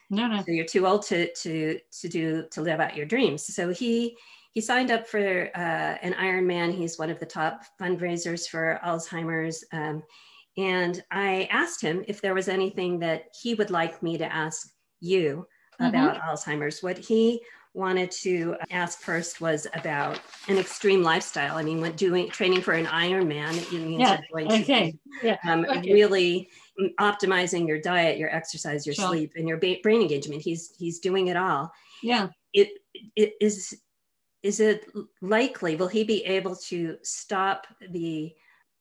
no, 0.09 0.27
no. 0.27 0.43
you're 0.47 0.65
too 0.65 0.85
old 0.85 1.03
to 1.03 1.33
to 1.33 1.79
to 2.01 2.07
do 2.07 2.45
to 2.51 2.61
live 2.61 2.79
out 2.79 2.95
your 2.95 3.05
dreams 3.05 3.43
so 3.43 3.69
he 3.69 4.15
he 4.51 4.61
signed 4.61 4.91
up 4.91 5.07
for 5.07 5.49
uh, 5.55 5.97
an 6.01 6.13
ironman 6.13 6.73
he's 6.73 6.99
one 6.99 7.09
of 7.09 7.19
the 7.19 7.25
top 7.25 7.63
fundraisers 7.81 8.47
for 8.47 8.79
alzheimer's 8.85 9.63
um, 9.73 10.03
and 10.57 11.03
i 11.11 11.47
asked 11.51 11.81
him 11.81 12.03
if 12.07 12.21
there 12.21 12.35
was 12.35 12.47
anything 12.47 12.99
that 12.99 13.25
he 13.41 13.55
would 13.55 13.71
like 13.71 14.03
me 14.03 14.17
to 14.17 14.31
ask 14.31 14.69
you 15.01 15.47
mm-hmm. 15.81 15.89
about 15.89 16.21
alzheimer's 16.21 16.83
what 16.83 16.97
he 16.97 17.41
wanted 17.73 18.11
to 18.11 18.55
ask 18.69 18.99
first 18.99 19.41
was 19.41 19.65
about 19.73 20.19
an 20.47 20.57
extreme 20.57 21.01
lifestyle. 21.01 21.57
I 21.57 21.63
mean, 21.63 21.81
when 21.81 21.93
doing 21.93 22.29
training 22.29 22.61
for 22.61 22.73
an 22.73 22.85
Ironman, 22.85 23.57
it 23.57 23.71
means 23.71 23.99
yeah. 23.99 24.19
okay. 24.35 24.93
yeah. 25.23 25.37
Um, 25.47 25.65
okay. 25.65 25.91
really 25.91 26.49
optimizing 26.99 27.67
your 27.67 27.79
diet, 27.79 28.17
your 28.17 28.33
exercise, 28.33 28.85
your 28.85 28.95
sure. 28.95 29.07
sleep, 29.07 29.33
and 29.35 29.47
your 29.47 29.57
ba- 29.57 29.77
brain 29.81 30.01
engagement. 30.01 30.41
He's 30.41 30.73
he's 30.77 30.99
doing 30.99 31.27
it 31.27 31.37
all. 31.37 31.71
Yeah. 32.01 32.29
It 32.53 32.69
it 33.15 33.33
is 33.41 33.75
is 34.43 34.59
it 34.59 34.85
likely 35.21 35.75
will 35.75 35.87
he 35.87 36.03
be 36.03 36.23
able 36.25 36.55
to 36.55 36.97
stop 37.01 37.65
the 37.89 38.33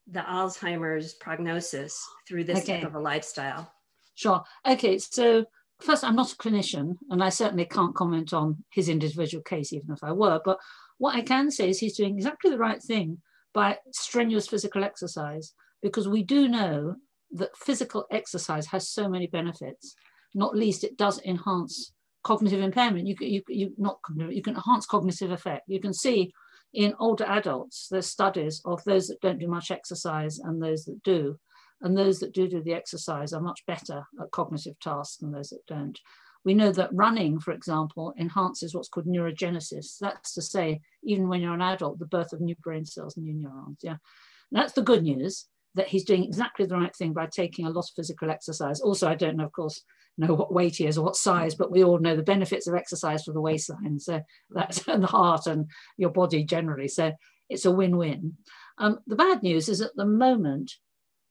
the 0.08 0.20
Alzheimer's 0.20 1.14
prognosis 1.14 2.04
through 2.28 2.44
this 2.44 2.60
okay. 2.60 2.80
type 2.80 2.88
of 2.88 2.94
a 2.94 3.00
lifestyle? 3.00 3.72
Sure. 4.14 4.42
Okay. 4.66 4.98
So 4.98 5.46
first, 5.82 6.04
I'm 6.04 6.16
not 6.16 6.32
a 6.32 6.36
clinician, 6.36 6.96
and 7.10 7.22
I 7.22 7.28
certainly 7.28 7.64
can't 7.64 7.94
comment 7.94 8.32
on 8.32 8.64
his 8.70 8.88
individual 8.88 9.42
case, 9.42 9.72
even 9.72 9.92
if 9.92 10.02
I 10.02 10.12
were. 10.12 10.40
But 10.44 10.58
what 10.98 11.14
I 11.14 11.22
can 11.22 11.50
say 11.50 11.68
is 11.68 11.78
he's 11.78 11.96
doing 11.96 12.16
exactly 12.16 12.50
the 12.50 12.58
right 12.58 12.82
thing 12.82 13.18
by 13.52 13.78
strenuous 13.92 14.48
physical 14.48 14.84
exercise, 14.84 15.54
because 15.82 16.08
we 16.08 16.22
do 16.22 16.48
know 16.48 16.96
that 17.32 17.56
physical 17.56 18.06
exercise 18.10 18.66
has 18.66 18.88
so 18.88 19.08
many 19.08 19.26
benefits. 19.26 19.94
Not 20.34 20.56
least, 20.56 20.84
it 20.84 20.96
does 20.96 21.20
enhance 21.24 21.92
cognitive 22.22 22.60
impairment. 22.60 23.06
You, 23.06 23.16
you, 23.20 23.42
you 23.48 23.72
not 23.78 23.98
you 24.16 24.42
can 24.42 24.54
enhance 24.54 24.86
cognitive 24.86 25.30
effect. 25.30 25.64
You 25.66 25.80
can 25.80 25.92
see 25.92 26.32
in 26.72 26.94
older 26.98 27.24
adults, 27.24 27.88
there's 27.90 28.06
studies 28.06 28.62
of 28.64 28.82
those 28.84 29.08
that 29.08 29.20
don't 29.20 29.38
do 29.38 29.48
much 29.48 29.70
exercise 29.70 30.38
and 30.38 30.62
those 30.62 30.84
that 30.84 31.02
do. 31.02 31.38
And 31.82 31.96
those 31.96 32.20
that 32.20 32.32
do 32.32 32.48
do 32.48 32.62
the 32.62 32.74
exercise 32.74 33.32
are 33.32 33.40
much 33.40 33.64
better 33.66 34.04
at 34.20 34.30
cognitive 34.30 34.78
tasks 34.80 35.16
than 35.16 35.32
those 35.32 35.50
that 35.50 35.66
don't. 35.66 35.98
We 36.44 36.54
know 36.54 36.72
that 36.72 36.92
running, 36.92 37.38
for 37.38 37.52
example, 37.52 38.14
enhances 38.18 38.74
what's 38.74 38.88
called 38.88 39.06
neurogenesis. 39.06 39.98
That's 40.00 40.34
to 40.34 40.42
say, 40.42 40.80
even 41.04 41.28
when 41.28 41.40
you're 41.40 41.54
an 41.54 41.62
adult, 41.62 41.98
the 41.98 42.06
birth 42.06 42.32
of 42.32 42.40
new 42.40 42.56
brain 42.62 42.84
cells, 42.84 43.16
new 43.16 43.34
neurons. 43.34 43.78
Yeah, 43.82 43.90
and 43.90 44.60
that's 44.60 44.72
the 44.72 44.82
good 44.82 45.02
news 45.02 45.46
that 45.74 45.88
he's 45.88 46.04
doing 46.04 46.24
exactly 46.24 46.66
the 46.66 46.76
right 46.76 46.94
thing 46.94 47.12
by 47.12 47.26
taking 47.26 47.66
a 47.66 47.70
lot 47.70 47.84
of 47.84 47.94
physical 47.96 48.30
exercise. 48.30 48.80
Also, 48.80 49.08
I 49.08 49.14
don't 49.14 49.36
know, 49.36 49.44
of 49.44 49.52
course, 49.52 49.82
know 50.18 50.34
what 50.34 50.52
weight 50.52 50.76
he 50.76 50.86
is 50.86 50.98
or 50.98 51.04
what 51.04 51.16
size, 51.16 51.54
but 51.54 51.70
we 51.70 51.82
all 51.82 51.98
know 51.98 52.16
the 52.16 52.22
benefits 52.22 52.66
of 52.66 52.74
exercise 52.74 53.24
for 53.24 53.32
the 53.32 53.40
waistline. 53.40 53.98
So 53.98 54.20
that's 54.50 54.86
and 54.88 55.02
the 55.02 55.08
heart 55.08 55.46
and 55.46 55.70
your 55.96 56.10
body 56.10 56.44
generally. 56.44 56.88
So 56.88 57.12
it's 57.48 57.64
a 57.64 57.70
win-win. 57.70 58.34
Um, 58.78 58.98
the 59.06 59.16
bad 59.16 59.42
news 59.42 59.68
is 59.68 59.80
at 59.80 59.94
the 59.96 60.06
moment, 60.06 60.72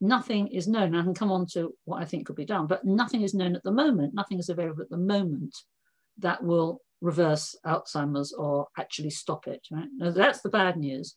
nothing 0.02 0.48
is 0.48 0.68
known. 0.68 0.96
I 0.96 1.04
can 1.04 1.14
come 1.14 1.32
on 1.32 1.46
to 1.54 1.74
what 1.86 2.02
I 2.02 2.06
think 2.06 2.26
could 2.26 2.36
be 2.36 2.46
done, 2.46 2.68
but 2.68 2.84
nothing 2.84 3.22
is 3.22 3.34
known 3.34 3.56
at 3.56 3.64
the 3.64 3.72
moment. 3.72 4.14
Nothing 4.14 4.40
is 4.40 4.50
available 4.50 4.82
at 4.82 4.90
the 4.90 4.98
moment 4.98 5.56
that 6.18 6.44
will 6.44 6.82
reverse 7.02 7.56
Alzheimer's 7.66 8.34
or 8.34 8.68
actually 8.78 9.12
stop 9.12 9.48
it. 9.48 9.66
Right? 9.72 9.88
Now, 9.96 10.12
that's 10.12 10.42
the 10.42 10.50
bad 10.50 10.78
news. 10.78 11.16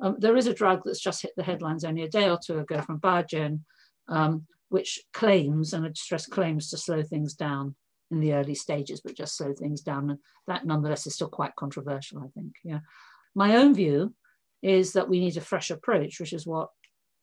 Um, 0.00 0.16
there 0.18 0.36
is 0.36 0.46
a 0.46 0.54
drug 0.54 0.82
that's 0.84 1.00
just 1.00 1.22
hit 1.22 1.32
the 1.36 1.42
headlines 1.42 1.84
only 1.84 2.02
a 2.02 2.08
day 2.08 2.28
or 2.28 2.38
two 2.44 2.58
ago 2.58 2.80
from 2.80 2.98
Biogen, 2.98 3.60
um, 4.08 4.46
which 4.70 5.00
claims, 5.12 5.74
and 5.74 5.86
I 5.86 5.90
stress 5.94 6.26
claims, 6.26 6.70
to 6.70 6.78
slow 6.78 7.02
things 7.02 7.34
down 7.34 7.76
in 8.10 8.20
the 8.20 8.32
early 8.32 8.54
stages, 8.54 9.00
but 9.00 9.16
just 9.16 9.36
slow 9.36 9.52
things 9.52 9.82
down. 9.82 10.10
And 10.10 10.18
that 10.46 10.66
nonetheless 10.66 11.06
is 11.06 11.14
still 11.14 11.28
quite 11.28 11.54
controversial, 11.56 12.18
I 12.18 12.28
think. 12.34 12.54
Yeah. 12.64 12.80
My 13.34 13.56
own 13.56 13.74
view 13.74 14.14
is 14.62 14.94
that 14.94 15.08
we 15.08 15.20
need 15.20 15.36
a 15.36 15.42
fresh 15.42 15.70
approach, 15.70 16.18
which 16.18 16.32
is 16.32 16.46
what 16.46 16.68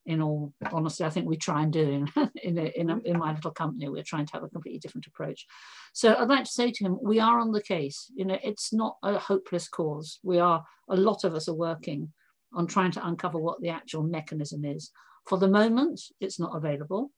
in 0.06 0.22
all 0.22 0.54
honesty, 0.72 1.04
I 1.04 1.10
think 1.10 1.28
we 1.28 1.38
try 1.38 1.62
and 1.62 1.72
do 1.72 1.82
in, 1.82 2.08
in, 2.44 2.58
a, 2.58 2.64
in, 2.76 2.90
a, 2.90 2.98
in, 3.00 3.20
my 3.20 3.34
little 3.34 3.52
company, 3.52 3.90
we're 3.90 4.04
trying 4.04 4.26
to 4.26 4.34
have 4.34 4.44
a 4.44 4.50
completely 4.50 4.80
different 4.80 5.08
approach. 5.08 5.46
So 5.94 6.16
I'd 6.16 6.30
like 6.30 6.46
to 6.46 6.52
say 6.52 6.72
to 6.72 6.84
him, 6.84 6.98
we 7.02 7.20
are 7.20 7.40
on 7.40 7.52
the 7.52 7.62
case. 7.62 8.12
You 8.16 8.26
know, 8.26 8.40
it's 8.44 8.74
not 8.74 8.98
a 9.04 9.20
hopeless 9.20 9.68
cause. 9.68 10.20
We 10.24 10.40
are, 10.40 10.64
a 10.90 10.96
lot 10.96 11.24
of 11.24 11.36
us 11.36 11.48
are 11.48 11.56
working 11.56 12.12
on 12.54 12.66
trying 12.68 12.92
to 12.92 13.06
uncover 13.06 13.38
what 13.38 13.62
the 13.62 13.70
actual 13.70 14.04
mechanism 14.04 14.66
is. 14.66 14.92
For 15.28 15.38
the 15.38 15.48
moment, 15.48 16.02
it's 16.20 16.40
not 16.40 16.56
available. 16.56 17.12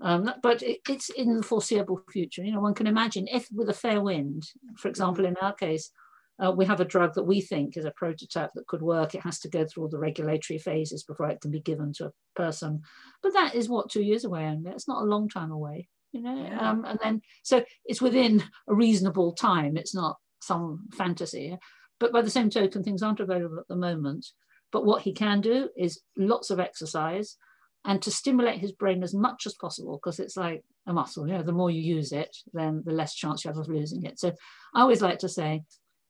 Um, 0.00 0.32
but 0.42 0.62
it, 0.62 0.80
it's 0.88 1.10
in 1.10 1.36
the 1.36 1.42
foreseeable 1.42 2.02
future. 2.10 2.42
You 2.42 2.52
know, 2.52 2.60
one 2.60 2.74
can 2.74 2.86
imagine 2.86 3.28
if 3.28 3.48
with 3.52 3.68
a 3.68 3.74
fair 3.74 4.00
wind, 4.00 4.44
for 4.76 4.88
example, 4.88 5.24
in 5.24 5.36
our 5.36 5.54
case, 5.54 5.90
uh, 6.38 6.50
we 6.50 6.64
have 6.64 6.80
a 6.80 6.84
drug 6.84 7.14
that 7.14 7.24
we 7.24 7.40
think 7.40 7.76
is 7.76 7.84
a 7.84 7.92
prototype 7.92 8.50
that 8.54 8.66
could 8.66 8.82
work. 8.82 9.14
It 9.14 9.22
has 9.22 9.38
to 9.40 9.48
go 9.48 9.64
through 9.64 9.84
all 9.84 9.88
the 9.88 9.98
regulatory 9.98 10.58
phases 10.58 11.04
before 11.04 11.28
it 11.28 11.40
can 11.40 11.50
be 11.50 11.60
given 11.60 11.92
to 11.94 12.06
a 12.06 12.12
person. 12.34 12.82
But 13.22 13.34
that 13.34 13.54
is 13.54 13.68
what 13.68 13.90
two 13.90 14.02
years 14.02 14.24
away, 14.24 14.44
and 14.44 14.66
it's 14.66 14.88
not 14.88 15.02
a 15.02 15.06
long 15.06 15.28
time 15.28 15.50
away, 15.50 15.88
you 16.12 16.22
know. 16.22 16.36
Yeah. 16.36 16.70
Um, 16.70 16.84
and 16.84 16.98
then 17.02 17.22
so 17.42 17.64
it's 17.84 18.02
within 18.02 18.42
a 18.68 18.74
reasonable 18.74 19.32
time. 19.32 19.76
It's 19.76 19.94
not 19.94 20.16
some 20.40 20.88
fantasy. 20.92 21.56
But 22.00 22.12
by 22.12 22.22
the 22.22 22.30
same 22.30 22.50
token, 22.50 22.82
things 22.82 23.02
aren't 23.02 23.20
available 23.20 23.60
at 23.60 23.68
the 23.68 23.76
moment. 23.76 24.26
But 24.72 24.84
what 24.84 25.02
he 25.02 25.12
can 25.12 25.40
do 25.40 25.68
is 25.76 26.00
lots 26.16 26.50
of 26.50 26.58
exercise 26.58 27.36
and 27.84 28.00
to 28.02 28.10
stimulate 28.10 28.58
his 28.58 28.72
brain 28.72 29.02
as 29.02 29.14
much 29.14 29.46
as 29.46 29.54
possible 29.54 29.98
because 30.02 30.18
it's 30.18 30.36
like 30.36 30.64
a 30.86 30.92
muscle 30.92 31.26
you 31.26 31.34
know 31.34 31.42
the 31.42 31.52
more 31.52 31.70
you 31.70 31.80
use 31.80 32.12
it 32.12 32.36
then 32.52 32.82
the 32.84 32.92
less 32.92 33.14
chance 33.14 33.44
you 33.44 33.48
have 33.48 33.58
of 33.58 33.68
losing 33.68 34.02
it 34.04 34.18
so 34.18 34.32
i 34.74 34.80
always 34.80 35.02
like 35.02 35.18
to 35.18 35.28
say 35.28 35.62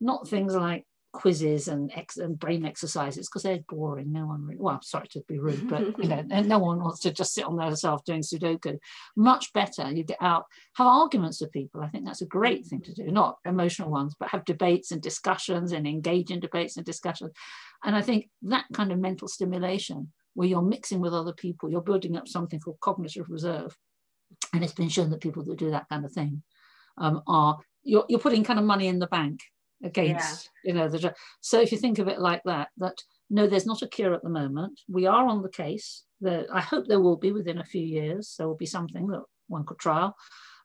not 0.03 0.29
things 0.29 0.55
like 0.55 0.85
quizzes 1.13 1.69
and, 1.69 1.93
ex- 1.95 2.17
and 2.17 2.39
brain 2.39 2.65
exercises 2.65 3.29
because 3.29 3.43
they're 3.43 3.61
boring. 3.69 4.13
No 4.13 4.27
one 4.27 4.47
really, 4.47 4.61
well, 4.61 4.75
I'm 4.75 4.83
sorry 4.83 5.07
to 5.09 5.23
be 5.29 5.39
rude, 5.39 5.69
but 5.69 5.99
you 5.99 6.09
know, 6.09 6.23
no 6.23 6.59
one 6.59 6.81
wants 6.81 7.01
to 7.01 7.13
just 7.13 7.35
sit 7.35 7.45
on 7.45 7.57
their 7.57 7.75
self 7.77 8.05
doing 8.05 8.23
Sudoku. 8.23 8.79
Much 9.17 9.53
better, 9.53 9.91
you 9.91 10.05
get 10.05 10.19
out, 10.21 10.47
have 10.75 10.87
arguments 10.87 11.41
with 11.41 11.53
people. 11.53 11.83
I 11.83 11.89
think 11.89 12.05
that's 12.05 12.23
a 12.23 12.27
great 12.27 12.67
thing 12.67 12.81
to 12.83 12.95
do, 12.95 13.11
not 13.11 13.37
emotional 13.45 13.91
ones, 13.91 14.15
but 14.19 14.31
have 14.31 14.45
debates 14.45 14.91
and 14.91 15.03
discussions 15.03 15.73
and 15.73 15.87
engage 15.87 16.31
in 16.31 16.41
debates 16.41 16.77
and 16.77 16.87
discussions. 16.87 17.33
And 17.85 17.95
I 17.95 18.03
think 18.03 18.29
that 18.43 18.65
kind 18.73 18.91
of 18.91 18.99
mental 18.99 19.29
stimulation 19.29 20.13
where 20.35 20.49
you're 20.49 20.63
mixing 20.63 21.01
with 21.01 21.13
other 21.13 21.35
people, 21.35 21.71
you're 21.71 21.83
building 21.83 22.17
up 22.17 22.27
something 22.27 22.59
called 22.59 22.81
cognitive 22.81 23.27
reserve. 23.29 23.77
And 24.55 24.65
it's 24.65 24.73
been 24.73 24.89
shown 24.89 25.11
that 25.11 25.21
people 25.21 25.45
that 25.45 25.59
do 25.59 25.71
that 25.73 25.89
kind 25.91 26.07
of 26.07 26.13
thing 26.13 26.43
um, 26.97 27.23
are 27.27 27.59
you're, 27.85 28.07
you're 28.09 28.21
putting 28.21 28.45
kind 28.45 28.59
of 28.59 28.65
money 28.65 28.87
in 28.87 28.99
the 28.99 29.07
bank 29.09 29.41
against 29.83 30.51
yeah. 30.65 30.71
you 30.71 30.79
know 30.79 30.89
the 30.89 31.15
so 31.41 31.61
if 31.61 31.73
you 31.73 31.79
think 31.79 31.99
of 31.99 32.09
it 32.09 32.21
like 32.21 32.43
that 32.45 32.69
that 32.77 32.97
no 33.31 33.47
there's 33.47 33.67
not 33.67 33.83
a 33.83 33.89
cure 33.89 34.15
at 34.15 34.23
the 34.23 34.29
moment. 34.29 34.79
We 34.89 35.07
are 35.07 35.27
on 35.27 35.43
the 35.43 35.49
case. 35.49 36.05
That 36.21 36.47
i 36.53 36.61
hope 36.61 36.87
there 36.87 37.01
will 37.01 37.17
be 37.17 37.33
within 37.33 37.59
a 37.59 37.65
few 37.65 37.85
years. 37.85 38.35
There 38.39 38.47
will 38.47 38.57
be 38.57 38.67
something 38.67 39.09
that 39.09 39.23
one 39.49 39.65
could 39.65 39.79
trial. 39.79 40.15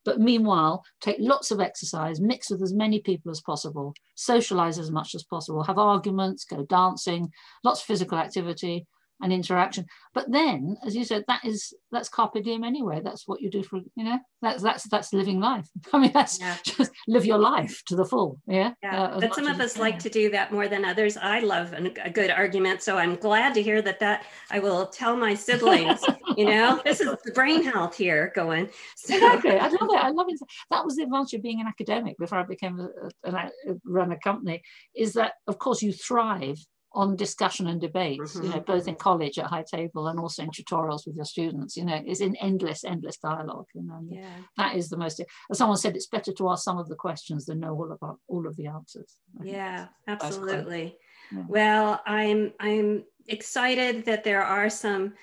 But 0.05 0.19
meanwhile 0.19 0.83
take 1.01 1.17
lots 1.19 1.51
of 1.51 1.59
exercise 1.59 2.21
mix 2.21 2.50
with 2.50 2.62
as 2.62 2.74
many 2.74 3.01
people 3.01 3.31
as 3.31 3.41
possible 3.41 3.93
socialize 4.15 4.79
as 4.79 4.91
much 4.91 5.15
as 5.15 5.24
possible 5.24 5.63
have 5.63 5.77
arguments 5.77 6.45
go 6.45 6.63
dancing 6.63 7.29
lots 7.63 7.81
of 7.81 7.88
physical 7.88 8.17
activity 8.17 8.86
and 9.21 9.33
interaction. 9.33 9.86
But 10.13 10.31
then, 10.31 10.77
as 10.86 10.95
you 10.95 11.03
said, 11.03 11.24
that 11.27 11.43
is 11.43 11.74
that's 11.91 12.09
carpe 12.09 12.43
diem 12.43 12.63
anyway. 12.63 13.01
That's 13.03 13.27
what 13.27 13.41
you 13.41 13.50
do 13.50 13.63
for 13.63 13.79
you 13.95 14.03
know. 14.03 14.19
That's 14.41 14.62
that's 14.62 14.88
that's 14.89 15.13
living 15.13 15.39
life. 15.39 15.67
I 15.93 16.00
mean, 16.00 16.12
that's 16.13 16.39
yeah. 16.39 16.57
just 16.63 16.91
live 17.07 17.25
your 17.25 17.38
life 17.38 17.81
to 17.88 17.95
the 17.95 18.05
full. 18.05 18.39
Yeah. 18.47 18.74
Yeah. 18.83 19.03
Uh, 19.03 19.19
but 19.19 19.36
some 19.36 19.47
of 19.47 19.59
us 19.59 19.77
like 19.77 20.00
to 20.00 20.09
do 20.09 20.29
that 20.31 20.51
more 20.51 20.67
than 20.67 20.86
others. 20.86 21.17
I 21.17 21.39
love 21.39 21.74
an, 21.74 21.93
a 22.03 22.09
good 22.09 22.31
argument, 22.31 22.81
so 22.81 22.97
I'm 22.97 23.15
glad 23.15 23.53
to 23.55 23.62
hear 23.62 23.81
that. 23.81 24.00
That 24.00 24.25
I 24.51 24.59
will 24.59 24.88
tell 24.88 25.15
my 25.15 25.33
siblings. 25.33 26.03
you 26.38 26.45
know, 26.45 26.81
this 26.83 27.01
is 27.01 27.09
the 27.24 27.31
brain 27.31 27.63
health 27.63 27.95
here 27.95 28.31
going. 28.36 28.69
So. 28.95 29.15
Exactly. 29.15 29.57
I 29.57 29.67
love 29.67 29.89
it. 29.89 30.03
I 30.03 30.09
love 30.09 30.27
it. 30.29 30.39
That 30.71 30.86
was 30.86 30.95
the 30.95 31.03
advantage 31.03 31.33
of 31.33 31.41
being 31.41 31.62
an 31.62 31.67
academic 31.67 32.17
before 32.17 32.39
I 32.39 32.43
became 32.43 32.79
a, 32.79 33.29
a, 33.29 33.36
a 33.36 33.51
run 33.86 34.12
a 34.12 34.19
company. 34.19 34.62
Is 34.95 35.13
that 35.13 35.33
of 35.47 35.57
course 35.57 35.81
you 35.81 35.91
thrive 35.91 36.57
on 36.98 37.16
discussion 37.16 37.68
and 37.68 37.80
debates, 37.80 38.34
mm-hmm. 38.34 38.46
you 38.46 38.50
know, 38.50 38.60
both 38.60 38.88
in 38.88 38.96
college 38.96 39.38
at 39.38 39.46
high 39.46 39.63
table 39.72 40.08
and 40.08 40.20
also 40.20 40.42
in 40.42 40.50
tutorials 40.50 41.06
with 41.06 41.16
your 41.16 41.25
students, 41.25 41.77
you 41.77 41.86
know, 41.86 42.01
is 42.08 42.22
in 42.22 42.36
endless, 42.38 42.84
endless 42.84 43.18
dialogue. 43.18 43.68
You 43.75 43.84
know, 43.84 44.00
yeah. 44.10 44.25
that 44.58 44.75
is 44.75 44.89
the 44.89 44.98
most, 44.98 45.22
as 45.51 45.58
someone 45.60 45.77
said, 45.77 45.96
it's 45.96 46.08
better 46.08 46.34
to 46.34 46.50
ask 46.50 46.63
some 46.63 46.80
of 46.80 46.89
the 46.89 46.96
questions 46.96 47.46
than 47.46 47.60
know 47.60 47.75
all 47.75 47.92
about 47.92 48.18
all 48.27 48.48
of 48.48 48.56
the 48.56 48.66
answers. 48.66 49.18
Yeah, 49.44 49.89
absolutely. 50.08 50.98
Yeah. 51.32 51.44
Well, 51.48 52.01
I'm, 52.08 52.51
I'm 52.60 53.04
excited 53.27 54.04
that 54.06 54.24
there 54.24 54.44
are 54.44 54.70
some, 54.70 55.13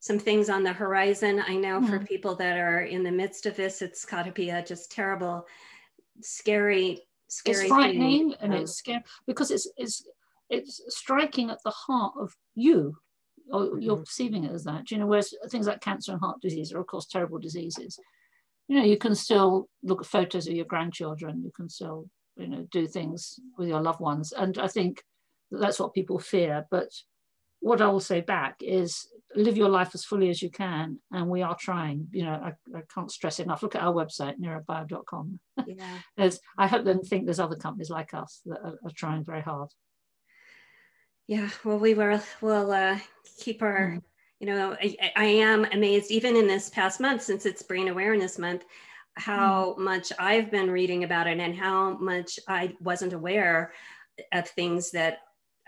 some 0.00 0.18
things 0.18 0.50
on 0.50 0.64
the 0.64 0.72
horizon. 0.72 1.44
I 1.46 1.54
know 1.54 1.80
mm 1.80 1.88
for 1.88 2.00
people 2.00 2.34
that 2.36 2.58
are 2.58 2.82
in 2.82 3.04
the 3.04 3.12
midst 3.12 3.46
of 3.46 3.54
this, 3.54 3.82
it's 3.82 4.04
got 4.04 4.24
to 4.24 4.32
be 4.32 4.50
a 4.50 4.64
just 4.64 4.90
terrible, 4.90 5.46
scary, 6.22 7.02
scary. 7.28 7.58
It's 7.58 7.68
frightening 7.68 8.30
thing. 8.30 8.38
and 8.40 8.52
um, 8.52 8.60
it's 8.62 8.72
scary 8.72 9.04
because 9.28 9.52
it's, 9.52 9.68
it's, 9.76 10.04
it's 10.50 10.80
striking 10.88 11.50
at 11.50 11.58
the 11.64 11.70
heart 11.70 12.14
of 12.20 12.34
you 12.54 12.96
or 13.52 13.80
you're 13.80 13.96
mm-hmm. 13.96 14.02
perceiving 14.02 14.44
it 14.44 14.52
as 14.52 14.64
that. 14.64 14.90
You 14.90 14.98
know, 14.98 15.06
whereas 15.06 15.34
things 15.48 15.66
like 15.66 15.80
cancer 15.80 16.12
and 16.12 16.20
heart 16.20 16.40
disease 16.40 16.72
are, 16.72 16.80
of 16.80 16.86
course, 16.86 17.06
terrible 17.06 17.38
diseases. 17.38 17.98
You 18.68 18.78
know, 18.78 18.84
you 18.84 18.96
can 18.96 19.14
still 19.14 19.68
look 19.82 20.00
at 20.00 20.06
photos 20.06 20.46
of 20.46 20.54
your 20.54 20.64
grandchildren. 20.64 21.42
You 21.44 21.50
can 21.54 21.68
still, 21.68 22.08
you 22.36 22.48
know, 22.48 22.66
do 22.70 22.86
things 22.86 23.40
with 23.58 23.68
your 23.68 23.80
loved 23.80 24.00
ones. 24.00 24.32
And 24.32 24.58
I 24.58 24.68
think 24.68 25.02
that's 25.50 25.80
what 25.80 25.94
people 25.94 26.18
fear. 26.18 26.66
But 26.70 26.90
what 27.60 27.82
I 27.82 27.88
will 27.88 28.00
say 28.00 28.20
back 28.20 28.56
is 28.60 29.08
live 29.34 29.56
your 29.56 29.68
life 29.68 29.90
as 29.94 30.04
fully 30.04 30.30
as 30.30 30.40
you 30.40 30.50
can. 30.50 30.98
And 31.10 31.28
we 31.28 31.42
are 31.42 31.56
trying, 31.58 32.06
you 32.12 32.24
know, 32.24 32.32
I, 32.32 32.52
I 32.76 32.82
can't 32.94 33.10
stress 33.10 33.40
enough. 33.40 33.62
Look 33.62 33.74
at 33.74 33.82
our 33.82 33.92
website, 33.92 34.38
neurobio.com. 34.38 35.40
Yeah. 35.66 36.28
I 36.58 36.66
hope 36.68 36.84
then 36.84 37.02
think 37.02 37.24
there's 37.24 37.40
other 37.40 37.56
companies 37.56 37.90
like 37.90 38.14
us 38.14 38.40
that 38.46 38.60
are, 38.62 38.78
are 38.84 38.92
trying 38.94 39.24
very 39.24 39.42
hard. 39.42 39.70
Yeah, 41.30 41.48
well, 41.64 41.78
we 41.78 41.94
will 41.94 42.20
will 42.40 42.72
uh, 42.72 42.98
keep 43.38 43.62
our, 43.62 43.92
mm. 43.92 44.02
you 44.40 44.48
know, 44.48 44.76
I, 44.82 45.12
I, 45.14 45.24
am 45.26 45.64
amazed 45.66 46.10
even 46.10 46.34
in 46.34 46.48
this 46.48 46.70
past 46.70 46.98
month 46.98 47.22
since 47.22 47.46
it's 47.46 47.62
Brain 47.62 47.86
Awareness 47.86 48.36
Month, 48.36 48.64
how 49.14 49.76
mm. 49.78 49.84
much 49.84 50.12
I've 50.18 50.50
been 50.50 50.68
reading 50.68 51.04
about 51.04 51.28
it 51.28 51.38
and 51.38 51.54
how 51.54 51.96
much 51.98 52.40
I 52.48 52.74
wasn't 52.80 53.12
aware 53.12 53.72
of 54.32 54.48
things 54.48 54.90
that 54.90 55.18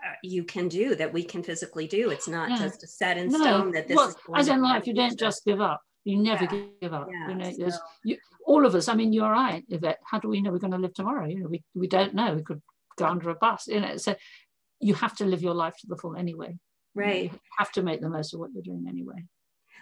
uh, 0.04 0.14
you 0.24 0.42
can 0.42 0.66
do 0.66 0.96
that 0.96 1.12
we 1.12 1.22
can 1.22 1.44
physically 1.44 1.86
do. 1.86 2.10
It's 2.10 2.26
not 2.26 2.50
yeah. 2.50 2.58
just 2.58 2.82
a 2.82 2.88
set 2.88 3.16
in 3.16 3.28
no. 3.28 3.38
stone 3.38 3.70
that 3.70 3.86
this 3.86 3.96
well, 3.96 4.08
is. 4.08 4.16
As 4.34 4.48
in 4.48 4.62
life, 4.62 4.88
you 4.88 4.94
don't 4.94 5.16
just 5.16 5.44
give 5.44 5.60
up. 5.60 5.80
You 6.02 6.18
never 6.18 6.48
yeah. 6.50 6.64
give 6.80 6.92
up. 6.92 7.06
Yeah. 7.08 7.28
You 7.28 7.34
know, 7.36 7.70
so. 7.70 7.78
you, 8.02 8.16
all 8.44 8.66
of 8.66 8.74
us. 8.74 8.88
I 8.88 8.96
mean, 8.96 9.12
you're 9.12 9.30
right, 9.30 9.62
Yvette. 9.68 10.00
How 10.10 10.18
do 10.18 10.28
we 10.28 10.42
know 10.42 10.50
we're 10.50 10.58
going 10.58 10.72
to 10.72 10.78
live 10.78 10.94
tomorrow? 10.94 11.28
You 11.28 11.38
know, 11.38 11.46
we, 11.48 11.62
we 11.72 11.86
don't 11.86 12.14
know. 12.14 12.34
We 12.34 12.42
could 12.42 12.60
go 12.96 13.06
under 13.06 13.30
a 13.30 13.36
bus. 13.36 13.68
You 13.68 13.80
know, 13.80 13.96
so 13.96 14.16
you 14.82 14.94
have 14.94 15.16
to 15.16 15.24
live 15.24 15.42
your 15.42 15.54
life 15.54 15.76
to 15.78 15.86
the 15.86 15.96
full 15.96 16.16
anyway. 16.16 16.58
Right. 16.94 17.32
You 17.32 17.40
have 17.58 17.72
to 17.72 17.82
make 17.82 18.00
the 18.00 18.10
most 18.10 18.34
of 18.34 18.40
what 18.40 18.50
you're 18.52 18.62
doing 18.62 18.84
anyway. 18.88 19.24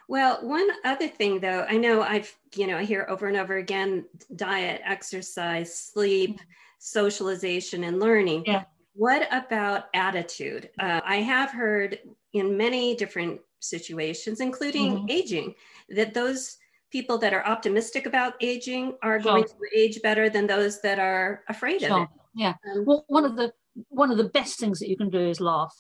Well, 0.09 0.39
one 0.43 0.69
other 0.85 1.09
thing 1.09 1.41
though, 1.41 1.65
I 1.69 1.77
know 1.77 2.03
I've, 2.03 2.33
you 2.55 2.67
know, 2.67 2.77
I 2.77 2.85
hear 2.85 3.07
over 3.09 3.27
and 3.27 3.37
over 3.37 3.57
again 3.57 4.05
diet, 4.37 4.81
exercise, 4.85 5.75
sleep, 5.75 6.37
yeah. 6.37 6.45
socialization, 6.79 7.85
and 7.85 7.99
learning. 7.99 8.45
Yeah. 8.47 8.65
What 8.95 9.29
about 9.33 9.85
attitude? 9.95 10.71
Uh, 10.79 11.01
I 11.05 11.17
have 11.17 11.51
heard 11.51 11.99
in 12.33 12.57
many 12.57 12.95
different 12.97 13.41
situations, 13.61 14.41
including 14.41 14.99
mm-hmm. 14.99 15.11
aging, 15.11 15.55
that 15.91 16.13
those 16.13 16.57
people 16.91 17.17
that 17.19 17.33
are 17.33 17.47
optimistic 17.47 18.07
about 18.07 18.35
aging 18.41 18.97
are 19.03 19.19
going 19.21 19.45
to 19.45 19.55
age 19.77 20.03
better 20.03 20.29
than 20.29 20.47
those 20.47 20.81
that 20.83 20.99
are 20.99 21.45
afraid 21.49 21.83
sure. 21.83 21.95
of 21.95 22.03
it. 22.03 22.09
Yeah. 22.35 22.55
Um, 22.75 22.85
well, 22.85 23.05
one 23.09 23.25
of 23.25 23.37
the 23.37 23.53
one 23.89 24.11
of 24.11 24.19
the 24.19 24.29
best 24.29 24.59
things 24.59 24.79
that 24.81 24.89
you 24.89 24.97
can 24.97 25.11
do 25.11 25.21
is 25.21 25.41
laugh. 25.41 25.75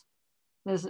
There's, 0.67 0.87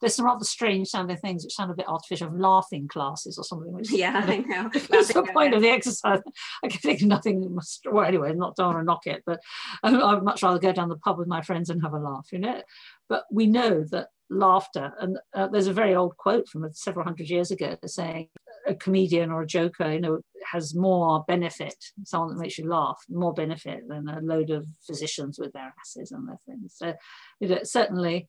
there's 0.00 0.14
some 0.14 0.24
rather 0.24 0.44
strange 0.44 0.88
sounding 0.88 1.18
things 1.18 1.44
which 1.44 1.54
sound 1.54 1.70
a 1.70 1.74
bit 1.74 1.88
artificial, 1.88 2.30
laughing 2.34 2.88
classes 2.88 3.36
or 3.36 3.44
something. 3.44 3.70
Which 3.70 3.90
yeah, 3.90 4.24
I 4.26 4.38
know. 4.38 4.70
What's 4.88 5.12
the 5.12 5.22
point 5.22 5.52
of 5.52 5.60
the 5.60 5.68
exercise? 5.68 6.20
I 6.64 6.68
can 6.68 6.80
think 6.80 7.02
of 7.02 7.08
nothing. 7.08 7.58
Well, 7.90 8.06
anyway, 8.06 8.32
not 8.32 8.56
don't 8.56 8.74
want 8.74 8.78
to 8.78 8.84
knock 8.84 9.06
it, 9.06 9.22
but 9.26 9.40
I'd 9.82 10.22
much 10.22 10.42
rather 10.42 10.58
go 10.58 10.72
down 10.72 10.88
the 10.88 10.96
pub 10.96 11.18
with 11.18 11.28
my 11.28 11.42
friends 11.42 11.68
and 11.68 11.82
have 11.82 11.92
a 11.92 11.98
laugh, 11.98 12.28
you 12.32 12.38
know. 12.38 12.62
But 13.08 13.24
we 13.30 13.46
know 13.46 13.84
that 13.90 14.08
laughter, 14.30 14.92
and 14.98 15.18
uh, 15.34 15.48
there's 15.48 15.66
a 15.66 15.74
very 15.74 15.94
old 15.94 16.16
quote 16.16 16.48
from 16.48 16.66
several 16.72 17.04
hundred 17.04 17.28
years 17.28 17.50
ago 17.50 17.76
saying, 17.84 18.28
a 18.66 18.74
comedian 18.74 19.30
or 19.30 19.42
a 19.42 19.46
joker, 19.46 19.92
you 19.92 20.00
know, 20.00 20.20
has 20.50 20.74
more 20.74 21.24
benefit, 21.26 21.76
someone 22.04 22.34
that 22.34 22.40
makes 22.40 22.58
you 22.58 22.68
laugh, 22.68 23.02
more 23.08 23.34
benefit 23.34 23.88
than 23.88 24.08
a 24.08 24.20
load 24.20 24.50
of 24.50 24.66
physicians 24.86 25.38
with 25.38 25.52
their 25.52 25.74
asses 25.80 26.12
and 26.12 26.28
their 26.28 26.38
things. 26.46 26.74
So, 26.76 26.94
you 27.40 27.48
know, 27.48 27.58
certainly 27.62 28.28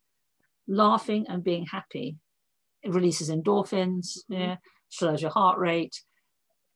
laughing 0.67 1.25
and 1.27 1.43
being 1.43 1.65
happy 1.65 2.17
it 2.83 2.93
releases 2.93 3.29
endorphins, 3.29 4.17
mm-hmm. 4.29 4.33
yeah, 4.33 4.55
slows 4.89 5.21
your 5.21 5.31
heart 5.31 5.57
rate, 5.57 6.03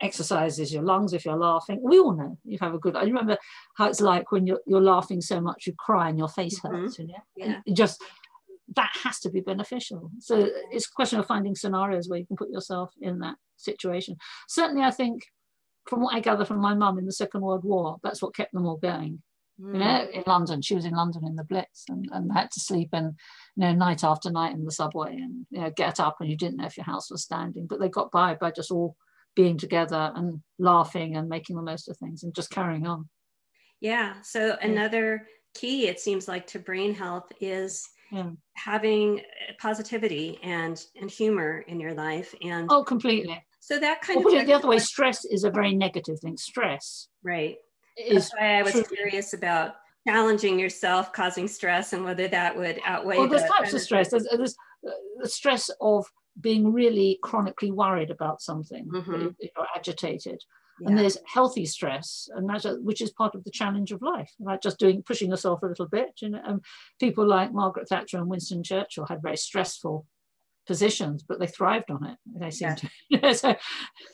exercises 0.02 0.74
your 0.74 0.84
lungs 0.84 1.14
if 1.14 1.26
you're 1.26 1.38
laughing. 1.38 1.80
We 1.84 2.00
all 2.00 2.16
know 2.16 2.38
you 2.44 2.58
have 2.62 2.74
a 2.74 2.80
good. 2.80 2.96
I 2.96 3.04
remember 3.04 3.38
how 3.76 3.88
it's 3.88 4.02
like 4.02 4.32
when 4.32 4.48
you're, 4.48 4.62
you're 4.66 4.82
laughing 4.82 5.22
so 5.22 5.42
much 5.42 5.68
you 5.68 5.74
cry 5.78 6.10
and 6.10 6.18
your 6.18 6.30
face 6.30 6.60
mm-hmm. 6.60 6.76
hurts. 6.76 6.98
Mm-hmm. 6.98 7.12
Yeah, 7.36 7.60
just 7.74 8.02
that 8.76 8.92
has 9.04 9.20
to 9.22 9.30
be 9.30 9.42
beneficial. 9.42 10.12
So 10.20 10.50
it's 10.72 10.88
a 10.88 10.92
question 10.92 11.20
of 11.20 11.26
finding 11.26 11.56
scenarios 11.56 12.10
where 12.10 12.20
you 12.20 12.26
can 12.26 12.36
put 12.36 12.50
yourself 12.50 12.92
in 13.02 13.20
that 13.20 13.36
situation. 13.56 14.18
Certainly, 14.48 14.84
I 14.84 14.92
think 14.92 15.24
from 15.88 16.02
what 16.02 16.16
I 16.16 16.20
gather 16.20 16.46
from 16.46 16.60
my 16.60 16.74
mum 16.74 17.00
in 17.00 17.06
the 17.06 17.12
Second 17.12 17.42
World 17.42 17.64
War, 17.64 17.98
that's 18.04 18.22
what 18.22 18.36
kept 18.36 18.54
them 18.54 18.66
all 18.66 18.78
going. 18.78 19.22
Mm. 19.60 19.74
You 19.74 19.80
know, 19.80 20.08
in 20.14 20.24
London, 20.28 20.62
she 20.62 20.76
was 20.76 20.86
in 20.86 20.94
London 20.94 21.26
in 21.26 21.36
the 21.36 21.44
Blitz 21.44 21.86
and, 21.88 22.08
and 22.12 22.32
had 22.32 22.52
to 22.52 22.60
sleep 22.60 22.90
in, 22.94 23.16
you 23.56 23.64
know, 23.64 23.74
night 23.74 24.04
after 24.04 24.30
night 24.30 24.54
in 24.54 24.66
the 24.66 24.72
subway 24.72 25.14
and 25.14 25.46
you 25.50 25.62
know, 25.62 25.72
get 25.72 26.00
up 26.00 26.18
and 26.20 26.30
you 26.30 26.36
didn't 26.36 26.58
know 26.58 26.66
if 26.66 26.78
your 26.78 26.86
house 26.86 27.10
was 27.10 27.24
standing. 27.24 27.68
But 27.68 27.80
they 27.80 27.90
got 27.90 28.12
by 28.12 28.36
by 28.36 28.52
just 28.52 28.70
all 28.70 28.96
being 29.36 29.58
together 29.58 30.12
and 30.16 30.42
laughing 30.60 31.16
and 31.16 31.30
making 31.30 31.56
the 31.56 31.62
most 31.62 31.88
of 31.88 31.98
things 31.98 32.24
and 32.24 32.36
just 32.36 32.50
carrying 32.50 32.86
on. 32.86 33.08
Yeah. 33.80 34.16
So 34.24 34.58
another 34.62 35.28
key, 35.56 35.88
it 35.88 36.00
seems 36.00 36.28
like, 36.28 36.48
to 36.48 36.60
brain 36.60 36.94
health 36.94 37.32
is 37.40 37.88
yeah. 38.12 38.30
having 38.56 39.22
positivity 39.60 40.40
and 40.44 40.82
and 41.00 41.10
humor 41.10 41.64
in 41.68 41.80
your 41.80 41.94
life 41.94 42.34
and 42.42 42.68
oh 42.72 42.84
completely. 42.84 43.44
So 43.60 43.80
that 43.80 44.02
kind 44.02 44.24
well, 44.24 44.38
of 44.38 44.48
the 44.48 44.54
other 44.54 44.68
way 44.68 44.80
stress 44.80 45.26
is 45.26 45.44
a 45.44 45.52
very 45.52 45.76
negative 45.76 46.20
thing. 46.22 46.38
Stress 46.38 47.10
right. 47.24 47.58
is 47.98 48.30
that's 48.30 48.34
why 48.40 48.60
i 48.60 48.62
was 48.62 48.88
curious 48.88 49.34
about 49.34 49.76
challenging 50.08 50.58
yourself 50.58 51.12
causing 51.12 51.48
stress 51.48 51.94
and 51.94 52.06
whether 52.06 52.28
that 52.30 52.56
would 52.56 52.80
outweigh 52.86 53.18
well 53.18 53.28
there's 53.28 53.42
the 53.42 53.48
types 53.50 53.74
of 53.74 53.82
stress. 53.82 54.10
There's, 54.10 54.28
there's 54.32 54.56
uh, 54.88 54.92
the 55.22 55.28
stress 55.28 55.70
of 55.82 56.06
being 56.40 56.72
really 56.72 57.20
chronically 57.24 57.72
worried 57.72 58.12
about 58.12 58.42
something 58.42 58.88
mm-hmm. 58.88 59.28
you're 59.40 59.68
agitated 59.76 60.40
yeah. 60.80 60.90
and 60.90 60.98
there's 60.98 61.18
healthy 61.26 61.66
stress 61.66 62.30
and 62.36 62.50
that's 62.50 62.66
which 62.82 63.02
is 63.02 63.12
part 63.12 63.36
of 63.36 63.44
the 63.44 63.52
challenge 63.52 63.92
of 63.92 64.02
life 64.02 64.32
like 64.40 64.62
just 64.62 64.80
doing 64.80 65.02
pushing 65.04 65.30
yourself 65.30 65.62
a 65.64 65.68
little 65.68 65.88
bit 65.88 66.10
you 66.22 66.30
know 66.30 66.42
um, 66.46 66.62
people 67.00 67.26
like 67.26 67.54
margaret 67.54 67.88
thatcher 67.90 68.18
and 68.18 68.28
winston 68.28 68.64
churchill 68.64 69.06
had 69.06 69.22
very 69.22 69.38
stressful 69.38 70.06
positions 70.66 71.24
but 71.24 71.40
they 71.40 71.48
thrived 71.48 71.90
on 71.90 72.06
it 72.06 72.18
they 72.36 72.52
seem 72.52 72.76
yeah. 73.10 73.20
to 73.20 73.34
so, 73.34 73.56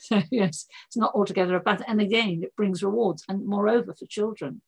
so 0.00 0.22
yes 0.30 0.66
it's 0.86 0.96
not 0.96 1.12
altogether 1.14 1.56
a 1.56 1.60
bad 1.60 1.84
and 1.86 2.00
again 2.00 2.40
it 2.42 2.54
brings 2.56 2.82
rewards 2.82 3.24
and 3.28 3.44
moreover 3.46 3.92
for 3.92 4.06
children 4.06 4.62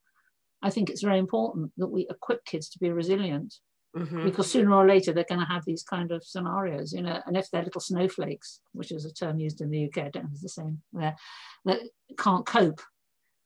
i 0.62 0.70
think 0.70 0.90
it's 0.90 1.02
very 1.02 1.18
important 1.18 1.70
that 1.76 1.86
we 1.88 2.06
equip 2.10 2.44
kids 2.44 2.68
to 2.68 2.78
be 2.78 2.90
resilient 2.90 3.54
Mm-hmm. 3.96 4.24
because 4.24 4.50
sooner 4.50 4.74
or 4.74 4.86
later 4.86 5.12
they're 5.12 5.24
going 5.26 5.40
to 5.40 5.46
have 5.46 5.64
these 5.64 5.82
kind 5.82 6.12
of 6.12 6.22
scenarios, 6.22 6.92
you 6.92 7.02
know, 7.02 7.20
and 7.24 7.36
if 7.36 7.50
they're 7.50 7.62
little 7.62 7.80
snowflakes, 7.80 8.60
which 8.72 8.92
is 8.92 9.06
a 9.06 9.12
term 9.12 9.40
used 9.40 9.62
in 9.62 9.70
the 9.70 9.86
UK, 9.86 9.98
I 9.98 10.08
don't 10.10 10.24
know 10.24 10.28
if 10.28 10.32
it's 10.32 10.42
the 10.42 10.48
same 10.50 10.82
there, 10.92 11.16
that 11.64 11.80
can't 12.18 12.44
cope 12.44 12.82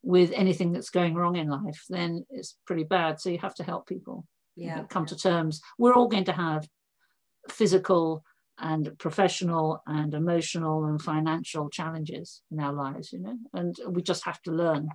with 0.02 0.32
anything 0.34 0.72
that's 0.72 0.90
going 0.90 1.14
wrong 1.14 1.36
in 1.36 1.48
life, 1.48 1.84
then 1.88 2.26
it's 2.30 2.56
pretty 2.66 2.84
bad. 2.84 3.20
So 3.20 3.30
you 3.30 3.38
have 3.38 3.54
to 3.56 3.64
help 3.64 3.86
people 3.86 4.26
yeah. 4.60 4.84
Come 4.88 5.06
to 5.06 5.16
terms. 5.16 5.60
We're 5.78 5.94
all 5.94 6.08
going 6.08 6.24
to 6.24 6.32
have 6.32 6.68
physical 7.48 8.22
and 8.58 8.90
professional 8.98 9.82
and 9.86 10.12
emotional 10.12 10.84
and 10.84 11.00
financial 11.00 11.70
challenges 11.70 12.42
in 12.50 12.60
our 12.60 12.72
lives, 12.72 13.12
you 13.12 13.20
know, 13.20 13.38
and 13.54 13.74
we 13.88 14.02
just 14.02 14.24
have 14.26 14.40
to 14.42 14.50
learn 14.50 14.88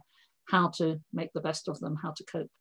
how 0.49 0.69
to 0.77 1.01
make 1.11 1.33
the 1.33 1.41
best 1.41 1.67
of 1.67 1.79
them, 1.79 1.97
how 2.03 2.11
to 2.15 2.23
cope. 2.25 2.51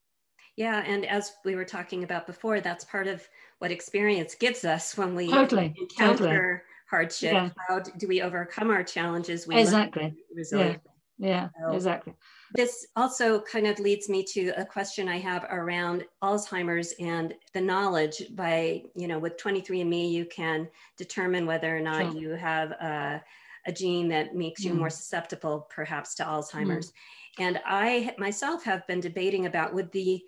Yeah, 0.56 0.84
and 0.86 1.04
as 1.06 1.32
we 1.44 1.56
were 1.56 1.64
talking 1.64 2.04
about 2.04 2.26
before, 2.26 2.60
that's 2.60 2.84
part 2.84 3.08
of 3.08 3.26
what 3.58 3.72
experience 3.72 4.34
gives 4.34 4.64
us 4.64 4.96
when 4.96 5.14
we 5.14 5.28
totally, 5.28 5.74
encounter 5.76 6.16
totally. 6.16 6.60
hardship. 6.88 7.32
Yeah. 7.32 7.50
How 7.68 7.80
do 7.80 8.06
we 8.06 8.22
overcome 8.22 8.70
our 8.70 8.84
challenges? 8.84 9.46
We 9.46 9.56
exactly. 9.56 10.14
Yeah. 10.52 10.76
Yeah, 11.18 11.48
so 11.60 11.72
exactly. 11.72 12.14
This 12.54 12.86
also 12.96 13.40
kind 13.40 13.66
of 13.66 13.78
leads 13.78 14.08
me 14.08 14.24
to 14.32 14.50
a 14.56 14.64
question 14.64 15.08
I 15.08 15.18
have 15.18 15.44
around 15.44 16.04
Alzheimer's 16.22 16.92
and 16.98 17.34
the 17.52 17.60
knowledge 17.60 18.24
by, 18.32 18.82
you 18.96 19.06
know, 19.06 19.18
with 19.18 19.36
23andMe, 19.36 20.10
you 20.10 20.24
can 20.24 20.68
determine 20.96 21.46
whether 21.46 21.76
or 21.76 21.80
not 21.80 22.12
sure. 22.12 22.20
you 22.20 22.30
have 22.30 22.72
a, 22.72 23.22
a, 23.66 23.72
gene 23.72 24.08
that 24.08 24.34
makes 24.34 24.64
you 24.64 24.72
mm. 24.72 24.78
more 24.78 24.90
susceptible 24.90 25.68
perhaps 25.70 26.14
to 26.16 26.24
Alzheimer's. 26.24 26.90
Mm. 26.90 26.92
And 27.38 27.60
I 27.64 28.14
myself 28.18 28.64
have 28.64 28.86
been 28.86 29.00
debating 29.00 29.46
about 29.46 29.74
would 29.74 29.90
the 29.92 30.22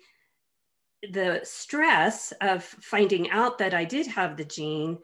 the 1.11 1.41
stress 1.43 2.33
of 2.41 2.63
finding 2.63 3.29
out 3.29 3.57
that 3.59 3.73
I 3.73 3.85
did 3.85 4.07
have 4.07 4.35
the 4.35 4.45
gene 4.45 4.97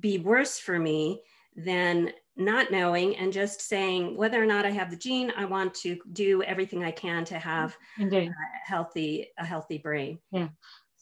be 0.00 0.18
worse 0.18 0.58
for 0.58 0.78
me 0.78 1.22
than 1.56 2.12
not 2.36 2.70
knowing 2.70 3.16
and 3.16 3.32
just 3.32 3.60
saying 3.60 4.16
whether 4.16 4.40
or 4.40 4.46
not 4.46 4.64
I 4.64 4.70
have 4.70 4.90
the 4.90 4.96
gene, 4.96 5.32
I 5.36 5.44
want 5.44 5.74
to 5.74 5.98
do 6.12 6.42
everything 6.42 6.84
I 6.84 6.92
can 6.92 7.24
to 7.26 7.38
have 7.38 7.76
a 8.00 8.26
uh, 8.26 8.30
healthy 8.64 9.28
a 9.38 9.44
healthy 9.44 9.78
brain. 9.78 10.18
Yeah. 10.30 10.48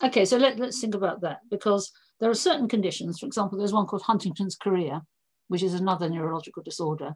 Okay, 0.03 0.25
so 0.25 0.37
let, 0.39 0.59
let's 0.59 0.81
think 0.81 0.95
about 0.95 1.21
that 1.23 1.41
because 1.51 1.93
there 2.21 2.31
are 2.31 2.35
certain 2.35 2.69
conditions. 2.69 3.19
For 3.19 3.27
example, 3.27 3.59
there's 3.59 3.73
one 3.73 3.87
called 3.87 4.03
Huntington's 4.03 4.57
chorea, 4.57 5.03
which 5.49 5.63
is 5.63 5.75
another 5.75 6.09
neurological 6.09 6.63
disorder, 6.63 7.15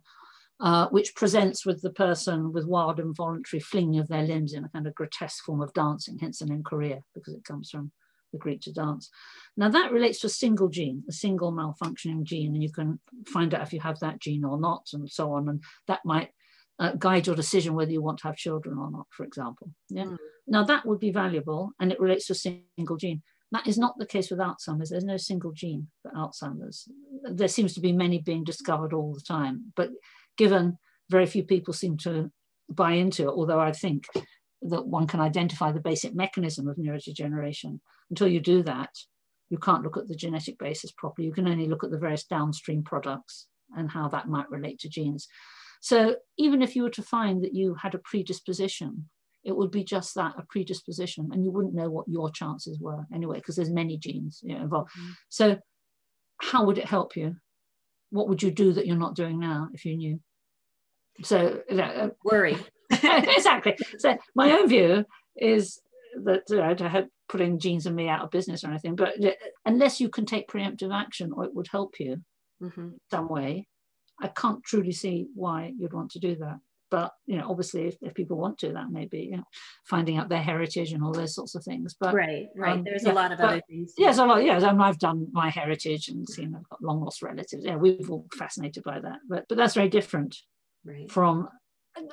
uh, 0.61 0.89
which 0.89 1.15
presents 1.15 1.65
with 1.65 1.81
the 1.83 1.91
person 1.91 2.53
with 2.53 2.67
wild 2.67 3.01
involuntary 3.01 3.61
flinging 3.61 3.99
of 3.99 4.09
their 4.09 4.23
limbs 4.23 4.53
in 4.53 4.65
a 4.65 4.69
kind 4.69 4.87
of 4.87 4.95
grotesque 4.95 5.45
form 5.45 5.63
of 5.63 5.73
dancing, 5.73 6.19
hence 6.19 6.39
the 6.39 6.47
name 6.47 6.63
chorea, 6.63 7.01
because 7.15 7.35
it 7.35 7.45
comes 7.45 7.71
from 7.71 7.91
the 8.33 8.39
Greek 8.39 8.61
to 8.63 8.73
dance. 8.73 9.11
Now 9.57 9.71
that 9.71 9.93
relates 9.93 10.21
to 10.21 10.27
a 10.27 10.31
single 10.31 10.69
gene, 10.69 11.03
a 11.09 11.13
single 11.13 11.53
malfunctioning 11.53 12.25
gene, 12.25 12.55
and 12.55 12.63
you 12.63 12.73
can 12.73 13.01
find 13.27 13.55
out 13.55 13.63
if 13.63 13.73
you 13.73 13.81
have 13.81 13.99
that 14.01 14.21
gene 14.21 14.45
or 14.45 14.61
not, 14.61 14.89
and 14.93 15.11
so 15.11 15.33
on. 15.33 15.49
And 15.49 15.63
that 15.89 16.01
might 16.05 16.31
uh, 16.79 16.93
guide 16.93 17.27
your 17.27 17.37
decision 17.37 17.75
whether 17.75 17.91
you 17.91 18.03
want 18.03 18.19
to 18.19 18.29
have 18.29 18.37
children 18.37 18.79
or 18.79 18.91
not, 18.91 19.07
for 19.11 19.25
example. 19.25 19.71
Yeah. 19.89 20.05
Mm. 20.05 20.17
Now 20.47 20.65
that 20.65 20.87
would 20.87 21.01
be 21.01 21.13
valuable, 21.13 21.73
and 21.81 21.91
it 21.91 22.01
relates 22.01 22.27
to 22.27 22.33
a 22.35 22.59
single 22.77 22.97
gene. 22.97 23.23
That 23.53 23.67
is 23.67 23.79
not 23.79 23.99
the 23.99 24.07
case 24.07 24.31
with 24.31 24.39
Alzheimer's. 24.39 24.91
There's 24.91 25.05
no 25.05 25.17
single 25.17 25.53
gene 25.53 25.89
for 26.03 26.13
Alzheimer's. 26.13 26.89
There 27.25 27.49
seems 27.49 27.75
to 27.75 27.81
be 27.81 27.93
many 27.93 28.19
being 28.19 28.45
discovered 28.45 28.93
all 28.93 29.13
the 29.13 29.21
time, 29.21 29.73
but 29.75 29.91
given 30.41 30.79
very 31.11 31.27
few 31.27 31.45
people 31.45 31.75
seem 31.75 31.99
to 31.99 32.31
buy 32.71 32.93
into 32.93 33.25
it, 33.25 33.35
although 33.39 33.61
I 33.61 33.73
think 33.73 34.07
that 34.63 34.87
one 34.87 35.07
can 35.07 35.21
identify 35.21 35.71
the 35.71 35.89
basic 35.91 36.15
mechanism 36.15 36.67
of 36.67 36.77
neurodegeneration. 36.79 37.81
Until 38.09 38.29
you 38.29 38.41
do 38.41 38.63
that, 38.63 38.89
you 39.51 39.59
can't 39.59 39.83
look 39.83 39.99
at 39.99 40.09
the 40.09 40.15
genetic 40.25 40.59
basis 40.59 40.93
properly. 40.93 41.27
You 41.27 41.35
can 41.35 41.47
only 41.47 41.69
look 41.69 41.85
at 41.85 41.91
the 41.91 41.99
various 41.99 42.25
downstream 42.25 42.83
products 42.83 43.49
and 43.77 43.91
how 43.91 44.09
that 44.09 44.29
might 44.29 44.51
relate 44.51 44.79
to 44.81 44.89
genes. 44.89 45.29
So 45.83 46.17
even 46.39 46.63
if 46.63 46.75
you 46.75 46.85
were 46.85 46.97
to 46.99 47.03
find 47.03 47.45
that 47.45 47.55
you 47.55 47.75
had 47.75 47.95
a 47.95 48.05
predisposition, 48.11 49.11
it 49.45 49.55
would 49.55 49.71
be 49.71 49.85
just 49.85 50.15
that 50.15 50.35
a 50.39 50.45
predisposition, 50.49 51.31
and 51.33 51.45
you 51.45 51.51
wouldn't 51.51 51.75
know 51.75 51.91
what 51.91 52.09
your 52.09 52.31
chances 52.31 52.79
were 52.81 53.05
anyway, 53.13 53.37
because 53.37 53.57
there's 53.57 53.83
many 53.83 53.99
genes 53.99 54.41
you 54.43 54.55
know, 54.55 54.63
involved. 54.63 54.91
Mm-hmm. 54.91 55.13
So 55.29 55.59
how 56.41 56.65
would 56.65 56.79
it 56.79 56.87
help 56.97 57.17
you? 57.17 57.37
What 58.11 58.29
would 58.29 58.43
you 58.43 58.51
do 58.51 58.73
that 58.73 58.87
you're 58.87 58.97
not 58.97 59.17
doing 59.17 59.39
now 59.39 59.69
if 59.75 59.85
you 59.85 59.97
knew? 59.97 60.21
So 61.23 61.61
uh, 61.71 62.09
worry. 62.25 62.57
exactly. 62.91 63.77
So 63.99 64.17
my 64.35 64.53
own 64.53 64.69
view 64.69 65.05
is 65.37 65.81
that 66.25 66.43
you 66.49 66.57
know, 66.57 66.75
to 66.75 66.89
help 66.89 67.09
putting 67.29 67.59
genes 67.59 67.87
and 67.87 67.95
me 67.95 68.09
out 68.09 68.23
of 68.23 68.31
business 68.31 68.65
or 68.65 68.69
anything, 68.69 68.97
but 68.97 69.15
unless 69.65 70.01
you 70.01 70.09
can 70.09 70.27
take 70.27 70.49
preemptive 70.49 70.95
action 70.95 71.33
or 71.33 71.45
it 71.45 71.55
would 71.55 71.69
help 71.71 72.01
you 72.01 72.17
mm-hmm. 72.63 72.89
some 73.11 73.29
way, 73.29 73.67
I 74.21 74.29
can't 74.29 74.63
truly 74.65 74.93
see 74.93 75.29
why 75.35 75.73
you'd 75.79 75.95
want 75.95 76.11
to 76.13 76.19
do 76.19 76.37
that. 76.37 76.59
But 76.91 77.13
you 77.27 77.39
know, 77.39 77.49
obviously, 77.49 77.87
if, 77.87 77.97
if 78.03 78.15
people 78.15 78.37
want 78.37 78.59
to, 78.59 78.73
that 78.73 78.91
may 78.91 79.07
be 79.07 79.29
you 79.31 79.37
know, 79.37 79.45
finding 79.85 80.17
out 80.17 80.29
their 80.29 80.43
heritage 80.43 80.93
and 80.93 81.05
all 81.05 81.13
those 81.13 81.37
sorts 81.37 81.55
of 81.55 81.63
things. 81.63 81.95
But 81.99 82.15
right, 82.15 82.47
right. 82.57 82.73
Um, 82.73 82.83
There's 82.85 83.05
yeah, 83.05 83.13
a 83.13 83.15
lot 83.15 83.31
of 83.31 83.39
but, 83.39 83.47
other 83.47 83.63
things. 83.69 83.95
Yes, 83.97 84.17
yeah, 84.17 84.25
a 84.25 84.27
lot. 84.27 84.45
Yeah, 84.45 84.59
I 84.59 84.73
mean, 84.73 84.81
I've 84.81 84.99
done 84.99 85.29
my 85.31 85.51
heritage 85.51 86.09
and 86.09 86.29
seen 86.29 86.53
I've 86.57 86.69
got 86.69 86.83
long 86.83 87.01
lost 87.01 87.23
relatives. 87.23 87.65
Yeah, 87.65 87.77
we've 87.77 88.11
all 88.11 88.27
fascinated 88.37 88.83
by 88.83 88.99
that. 88.99 89.19
But 89.29 89.45
but 89.49 89.57
that's 89.57 89.75
very 89.75 89.89
different 89.89 90.37
right. 90.85 91.11
from 91.11 91.49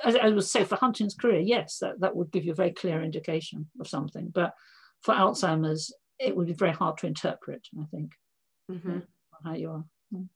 as 0.03 0.15
I 0.15 0.29
would 0.29 0.43
say, 0.43 0.63
for 0.63 0.75
Huntington's 0.75 1.15
chorea, 1.15 1.41
yes, 1.41 1.79
that, 1.79 1.99
that 1.99 2.15
would 2.15 2.31
give 2.31 2.45
you 2.45 2.51
a 2.51 2.55
very 2.55 2.71
clear 2.71 3.03
indication 3.03 3.69
of 3.79 3.87
something. 3.87 4.31
But 4.33 4.53
for 5.01 5.13
Alzheimer's, 5.13 5.93
it 6.19 6.35
would 6.35 6.47
be 6.47 6.53
very 6.53 6.71
hard 6.71 6.97
to 6.97 7.07
interpret, 7.07 7.67
I 7.79 7.85
think, 7.91 8.11
mm-hmm. 8.71 8.99
how 9.45 9.53
you 9.53 9.71
are. 9.71 9.85
Mm. 10.13 10.27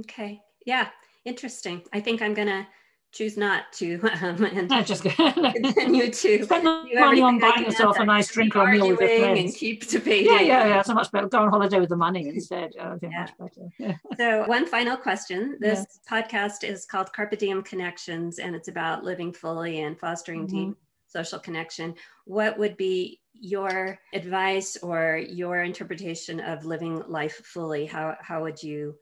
Okay. 0.00 0.40
Yeah. 0.66 0.88
Interesting. 1.24 1.82
I 1.92 2.00
think 2.00 2.22
I'm 2.22 2.34
going 2.34 2.48
to 2.48 2.66
choose 3.12 3.36
not 3.36 3.72
to 3.72 4.00
um, 4.22 4.44
and 4.44 4.68
no, 4.68 4.82
just 4.82 5.02
continue 5.02 6.10
to 6.10 6.44
spend 6.44 6.64
money 6.64 7.20
on 7.20 7.38
buying 7.38 7.64
yourself 7.64 7.98
a 7.98 8.04
nice 8.04 8.32
drink 8.32 8.54
or 8.54 8.68
a 8.68 8.72
meal 8.72 8.88
with 8.88 9.00
your 9.00 9.18
friends 9.18 9.40
and 9.40 9.54
keep 9.54 9.86
debating. 9.88 10.32
Yeah, 10.32 10.40
yeah, 10.40 10.66
yeah. 10.66 10.82
So 10.82 10.94
much 10.94 11.10
better. 11.10 11.28
Go 11.28 11.38
on 11.38 11.50
holiday 11.50 11.80
with 11.80 11.88
the 11.88 11.96
money 11.96 12.28
instead. 12.34 12.72
Oh, 12.80 12.98
yeah. 13.02 13.26
much 13.38 13.38
better. 13.38 13.68
Yeah. 13.78 13.94
So 14.16 14.46
one 14.46 14.66
final 14.66 14.96
question. 14.96 15.56
This 15.60 15.86
yeah. 16.10 16.20
podcast 16.22 16.64
is 16.64 16.86
called 16.86 17.12
Carpe 17.12 17.36
Diem 17.38 17.62
Connections, 17.62 18.38
and 18.38 18.54
it's 18.54 18.68
about 18.68 19.04
living 19.04 19.32
fully 19.32 19.80
and 19.80 19.98
fostering 19.98 20.46
mm-hmm. 20.46 20.68
deep 20.68 20.76
social 21.06 21.40
connection. 21.40 21.94
What 22.24 22.58
would 22.58 22.76
be 22.76 23.20
your 23.40 23.98
advice 24.12 24.76
or 24.82 25.16
your 25.16 25.62
interpretation 25.62 26.38
of 26.40 26.64
living 26.64 27.02
life 27.08 27.40
fully? 27.44 27.86
How 27.86 28.16
how 28.20 28.42
would 28.42 28.62
you? 28.62 28.96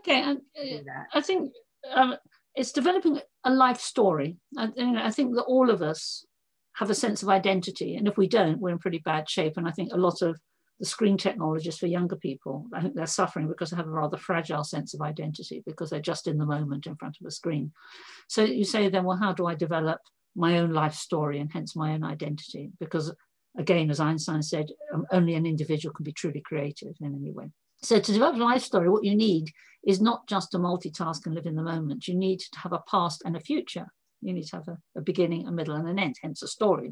Okay, 0.00 0.22
uh, 0.22 0.34
I 1.14 1.20
think. 1.20 1.52
Um, 1.92 2.16
it's 2.54 2.72
developing 2.72 3.20
a 3.44 3.50
life 3.52 3.80
story. 3.80 4.36
I, 4.56 4.68
I 4.78 5.10
think 5.10 5.34
that 5.36 5.44
all 5.44 5.70
of 5.70 5.82
us 5.82 6.24
have 6.74 6.90
a 6.90 6.94
sense 6.94 7.22
of 7.22 7.28
identity, 7.28 7.96
and 7.96 8.08
if 8.08 8.16
we 8.16 8.28
don't, 8.28 8.60
we're 8.60 8.70
in 8.70 8.78
pretty 8.78 8.98
bad 8.98 9.28
shape. 9.28 9.56
And 9.56 9.68
I 9.68 9.72
think 9.72 9.92
a 9.92 9.98
lot 9.98 10.22
of 10.22 10.38
the 10.80 10.86
screen 10.86 11.16
technologists 11.16 11.78
for 11.78 11.86
younger 11.86 12.16
people, 12.16 12.66
I 12.74 12.80
think 12.80 12.94
they're 12.94 13.06
suffering 13.06 13.46
because 13.46 13.70
they 13.70 13.76
have 13.76 13.86
a 13.86 13.90
rather 13.90 14.16
fragile 14.16 14.64
sense 14.64 14.94
of 14.94 15.00
identity 15.00 15.62
because 15.64 15.90
they're 15.90 16.00
just 16.00 16.26
in 16.26 16.38
the 16.38 16.46
moment 16.46 16.86
in 16.86 16.96
front 16.96 17.18
of 17.20 17.26
a 17.26 17.30
screen. 17.30 17.72
So 18.28 18.42
you 18.42 18.64
say 18.64 18.88
then, 18.88 19.04
well, 19.04 19.16
how 19.16 19.32
do 19.32 19.46
I 19.46 19.54
develop 19.54 20.00
my 20.34 20.58
own 20.58 20.72
life 20.72 20.94
story 20.94 21.38
and 21.38 21.52
hence 21.52 21.76
my 21.76 21.92
own 21.92 22.02
identity? 22.02 22.72
Because 22.80 23.14
again, 23.56 23.90
as 23.90 24.00
Einstein 24.00 24.42
said, 24.42 24.70
um, 24.92 25.06
only 25.12 25.34
an 25.34 25.46
individual 25.46 25.94
can 25.94 26.04
be 26.04 26.12
truly 26.12 26.40
creative 26.40 26.94
in 27.00 27.14
any 27.14 27.30
way. 27.30 27.50
So 27.82 27.98
to 27.98 28.12
develop 28.12 28.36
a 28.36 28.38
life 28.38 28.62
story, 28.62 28.88
what 28.88 29.04
you 29.04 29.16
need 29.16 29.50
is 29.86 30.00
not 30.00 30.28
just 30.28 30.52
to 30.52 30.58
multitask 30.58 31.26
and 31.26 31.34
live 31.34 31.46
in 31.46 31.56
the 31.56 31.62
moment. 31.62 32.06
You 32.06 32.14
need 32.14 32.38
to 32.38 32.58
have 32.60 32.72
a 32.72 32.82
past 32.88 33.22
and 33.24 33.36
a 33.36 33.40
future. 33.40 33.86
You 34.20 34.32
need 34.32 34.46
to 34.46 34.56
have 34.56 34.68
a, 34.68 34.78
a 34.96 35.00
beginning, 35.00 35.46
a 35.46 35.52
middle, 35.52 35.74
and 35.74 35.88
an 35.88 35.98
end, 35.98 36.16
hence 36.22 36.42
a 36.42 36.48
story. 36.48 36.90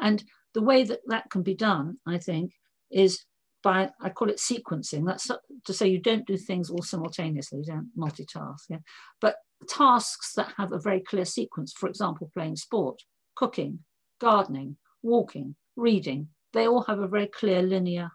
And 0.00 0.24
the 0.54 0.62
way 0.62 0.82
that 0.82 1.00
that 1.06 1.30
can 1.30 1.42
be 1.42 1.54
done, 1.54 1.98
I 2.06 2.18
think, 2.18 2.52
is 2.90 3.24
by, 3.62 3.90
I 4.00 4.08
call 4.08 4.30
it 4.30 4.38
sequencing. 4.38 5.06
That's 5.06 5.30
to 5.64 5.72
say 5.72 5.86
you 5.86 6.00
don't 6.00 6.26
do 6.26 6.36
things 6.36 6.70
all 6.70 6.82
simultaneously, 6.82 7.60
you 7.60 7.64
don't 7.64 7.90
multitask. 7.96 8.62
Yeah? 8.68 8.78
But 9.20 9.36
tasks 9.68 10.32
that 10.34 10.54
have 10.56 10.72
a 10.72 10.80
very 10.80 11.00
clear 11.00 11.24
sequence, 11.24 11.72
for 11.72 11.88
example, 11.88 12.30
playing 12.34 12.56
sport, 12.56 13.02
cooking, 13.36 13.80
gardening, 14.20 14.76
walking, 15.02 15.54
reading, 15.76 16.28
they 16.52 16.66
all 16.66 16.82
have 16.82 16.98
a 16.98 17.06
very 17.06 17.28
clear 17.28 17.62
linear 17.62 18.10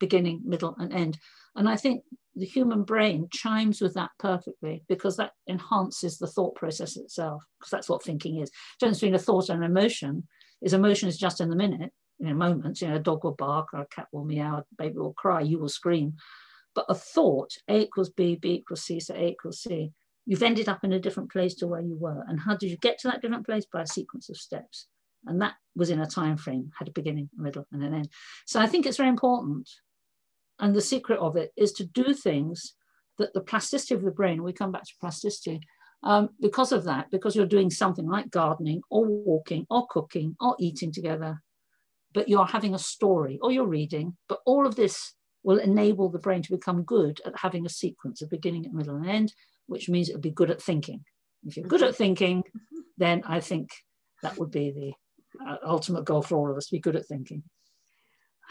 beginning, 0.00 0.40
middle, 0.44 0.74
and 0.78 0.92
end. 0.92 1.18
And 1.54 1.68
I 1.68 1.76
think 1.76 2.02
the 2.34 2.46
human 2.46 2.82
brain 2.84 3.28
chimes 3.32 3.80
with 3.80 3.94
that 3.94 4.10
perfectly 4.18 4.82
because 4.88 5.16
that 5.16 5.32
enhances 5.48 6.18
the 6.18 6.26
thought 6.26 6.54
process 6.54 6.96
itself, 6.96 7.44
because 7.58 7.70
that's 7.70 7.88
what 7.88 8.02
thinking 8.02 8.40
is. 8.40 8.50
The 8.50 8.56
difference 8.86 8.98
between 8.98 9.14
a 9.14 9.18
thought 9.18 9.48
and 9.48 9.62
an 9.62 9.70
emotion 9.70 10.26
is 10.62 10.72
emotion 10.72 11.08
is 11.08 11.18
just 11.18 11.40
in 11.40 11.50
the 11.50 11.56
minute, 11.56 11.92
in 12.20 12.28
a 12.28 12.34
moment, 12.34 12.80
you 12.80 12.88
know, 12.88 12.96
a 12.96 13.00
dog 13.00 13.24
will 13.24 13.32
bark 13.32 13.68
or 13.72 13.80
a 13.80 13.86
cat 13.86 14.06
will 14.12 14.24
meow, 14.24 14.58
a 14.58 14.64
baby 14.76 14.98
will 14.98 15.14
cry, 15.14 15.40
you 15.40 15.58
will 15.58 15.68
scream. 15.68 16.14
But 16.74 16.86
a 16.88 16.94
thought, 16.94 17.52
A 17.68 17.80
equals 17.80 18.10
B, 18.10 18.36
B 18.36 18.50
equals 18.50 18.82
C, 18.82 19.00
so 19.00 19.14
A 19.14 19.28
equals 19.28 19.62
C, 19.62 19.92
you've 20.26 20.42
ended 20.42 20.68
up 20.68 20.84
in 20.84 20.92
a 20.92 21.00
different 21.00 21.32
place 21.32 21.54
to 21.56 21.66
where 21.66 21.80
you 21.80 21.96
were. 21.98 22.24
And 22.28 22.38
how 22.38 22.56
did 22.56 22.70
you 22.70 22.76
get 22.76 22.98
to 23.00 23.08
that 23.08 23.22
different 23.22 23.46
place? 23.46 23.66
By 23.72 23.82
a 23.82 23.86
sequence 23.86 24.28
of 24.28 24.36
steps. 24.36 24.86
And 25.26 25.40
that 25.42 25.54
was 25.74 25.90
in 25.90 26.00
a 26.00 26.06
time 26.06 26.36
frame, 26.36 26.70
had 26.78 26.88
a 26.88 26.92
beginning, 26.92 27.28
a 27.38 27.42
middle, 27.42 27.66
and 27.72 27.82
an 27.82 27.94
end. 27.94 28.08
So 28.46 28.60
I 28.60 28.66
think 28.66 28.86
it's 28.86 28.96
very 28.96 29.08
important 29.08 29.68
and 30.60 30.74
the 30.74 30.80
secret 30.80 31.18
of 31.18 31.36
it 31.36 31.52
is 31.56 31.72
to 31.72 31.84
do 31.84 32.14
things 32.14 32.74
that 33.18 33.34
the 33.34 33.40
plasticity 33.40 33.94
of 33.94 34.02
the 34.02 34.10
brain, 34.10 34.42
we 34.42 34.52
come 34.52 34.72
back 34.72 34.84
to 34.84 34.92
plasticity, 35.00 35.60
um, 36.02 36.30
because 36.40 36.72
of 36.72 36.84
that, 36.84 37.10
because 37.10 37.36
you're 37.36 37.46
doing 37.46 37.70
something 37.70 38.08
like 38.08 38.30
gardening 38.30 38.80
or 38.90 39.04
walking 39.04 39.66
or 39.68 39.86
cooking 39.88 40.36
or 40.40 40.56
eating 40.58 40.92
together, 40.92 41.42
but 42.14 42.28
you're 42.28 42.46
having 42.46 42.74
a 42.74 42.78
story 42.78 43.38
or 43.42 43.52
you're 43.52 43.66
reading, 43.66 44.16
but 44.28 44.40
all 44.46 44.66
of 44.66 44.76
this 44.76 45.14
will 45.42 45.58
enable 45.58 46.08
the 46.08 46.18
brain 46.18 46.42
to 46.42 46.56
become 46.56 46.82
good 46.82 47.20
at 47.26 47.38
having 47.38 47.66
a 47.66 47.70
sequence, 47.70 48.22
a 48.22 48.26
beginning, 48.26 48.66
a 48.66 48.72
middle, 48.72 48.96
and 48.96 49.08
end, 49.08 49.32
which 49.66 49.88
means 49.88 50.08
it'll 50.08 50.20
be 50.20 50.30
good 50.30 50.50
at 50.50 50.62
thinking. 50.62 51.04
If 51.46 51.56
you're 51.56 51.66
good 51.66 51.82
at 51.82 51.96
thinking, 51.96 52.44
then 52.98 53.22
I 53.26 53.40
think 53.40 53.70
that 54.22 54.38
would 54.38 54.50
be 54.50 54.70
the 54.70 55.46
uh, 55.46 55.56
ultimate 55.64 56.04
goal 56.04 56.22
for 56.22 56.36
all 56.36 56.50
of 56.50 56.56
us 56.56 56.66
to 56.66 56.72
be 56.72 56.80
good 56.80 56.96
at 56.96 57.06
thinking. 57.06 57.42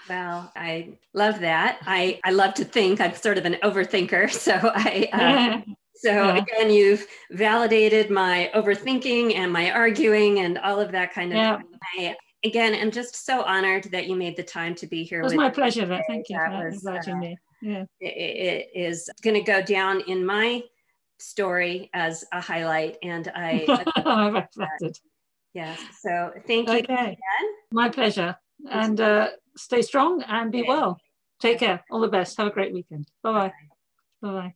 Well, 0.07 0.51
I 0.55 0.97
love 1.13 1.39
that. 1.41 1.79
I, 1.85 2.19
I 2.23 2.31
love 2.31 2.53
to 2.55 2.65
think. 2.65 3.01
I'm 3.01 3.15
sort 3.15 3.37
of 3.37 3.45
an 3.45 3.57
overthinker. 3.63 4.29
So 4.39 4.53
I 4.53 5.09
uh, 5.13 5.71
so 5.95 6.11
yeah. 6.11 6.37
again, 6.37 6.71
you've 6.71 7.05
validated 7.31 8.09
my 8.09 8.49
overthinking 8.55 9.35
and 9.35 9.51
my 9.51 9.71
arguing 9.71 10.39
and 10.39 10.57
all 10.59 10.79
of 10.79 10.91
that 10.93 11.13
kind 11.13 11.31
of 11.31 11.37
yeah. 11.37 11.59
I, 11.97 12.15
again, 12.45 12.73
I'm 12.73 12.91
just 12.91 13.25
so 13.25 13.43
honored 13.43 13.85
that 13.91 14.07
you 14.07 14.15
made 14.15 14.37
the 14.37 14.43
time 14.43 14.75
to 14.75 14.87
be 14.87 15.03
here. 15.03 15.21
It 15.21 15.23
was 15.23 15.33
my 15.35 15.49
pleasure. 15.49 15.81
Today. 15.81 16.03
Thank 16.07 16.29
you 16.29 16.37
that 16.37 16.51
for 16.51 16.69
was, 16.69 16.85
inviting 16.85 17.15
uh, 17.15 17.17
me. 17.17 17.37
Yeah. 17.61 17.83
It, 17.99 18.07
it 18.07 18.69
is 18.73 19.09
going 19.23 19.35
to 19.35 19.41
go 19.41 19.61
down 19.61 20.01
in 20.07 20.25
my 20.25 20.63
story 21.19 21.89
as 21.93 22.23
a 22.31 22.39
highlight. 22.39 22.97
And 23.03 23.31
I, 23.35 23.83
I'm. 23.97 24.43
Yes. 25.53 25.79
So 26.01 26.31
thank 26.47 26.69
you 26.69 26.77
okay. 26.77 26.93
again. 26.93 27.17
My 27.71 27.89
pleasure. 27.89 28.37
And 28.69 28.99
uh, 28.99 29.29
stay 29.55 29.81
strong 29.81 30.23
and 30.27 30.51
be 30.51 30.63
well. 30.67 30.97
Take 31.39 31.59
care. 31.59 31.83
All 31.91 32.01
the 32.01 32.07
best. 32.07 32.37
Have 32.37 32.47
a 32.47 32.51
great 32.51 32.73
weekend. 32.73 33.07
Bye 33.23 33.31
bye. 33.31 33.53
Bye 34.21 34.31
bye. 34.31 34.53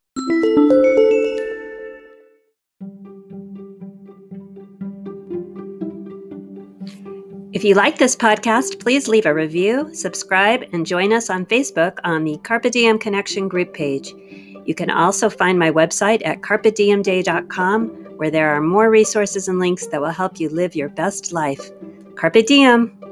If 7.54 7.64
you 7.64 7.76
like 7.76 8.00
this 8.00 8.16
podcast, 8.16 8.80
please 8.80 9.08
leave 9.08 9.28
a 9.28 9.34
review, 9.34 9.94
subscribe, 9.94 10.64
and 10.74 10.88
join 10.88 11.14
us 11.14 11.30
on 11.30 11.46
Facebook 11.46 12.00
on 12.04 12.24
the 12.24 12.38
Carpe 12.40 12.72
Diem 12.72 12.98
Connection 12.98 13.48
group 13.48 13.74
page. 13.74 14.12
You 14.66 14.74
can 14.76 14.90
also 14.90 15.30
find 15.30 15.60
my 15.60 15.70
website 15.70 16.26
at 16.26 16.42
carpediemday.com, 16.42 17.88
where 18.18 18.32
there 18.32 18.50
are 18.56 18.62
more 18.62 18.90
resources 18.90 19.48
and 19.48 19.60
links 19.60 19.88
that 19.88 20.02
will 20.02 20.10
help 20.10 20.40
you 20.40 20.50
live 20.50 20.76
your 20.76 20.90
best 20.90 21.32
life. 21.32 21.70
Carpe 22.16 22.46
Diem! 22.46 23.03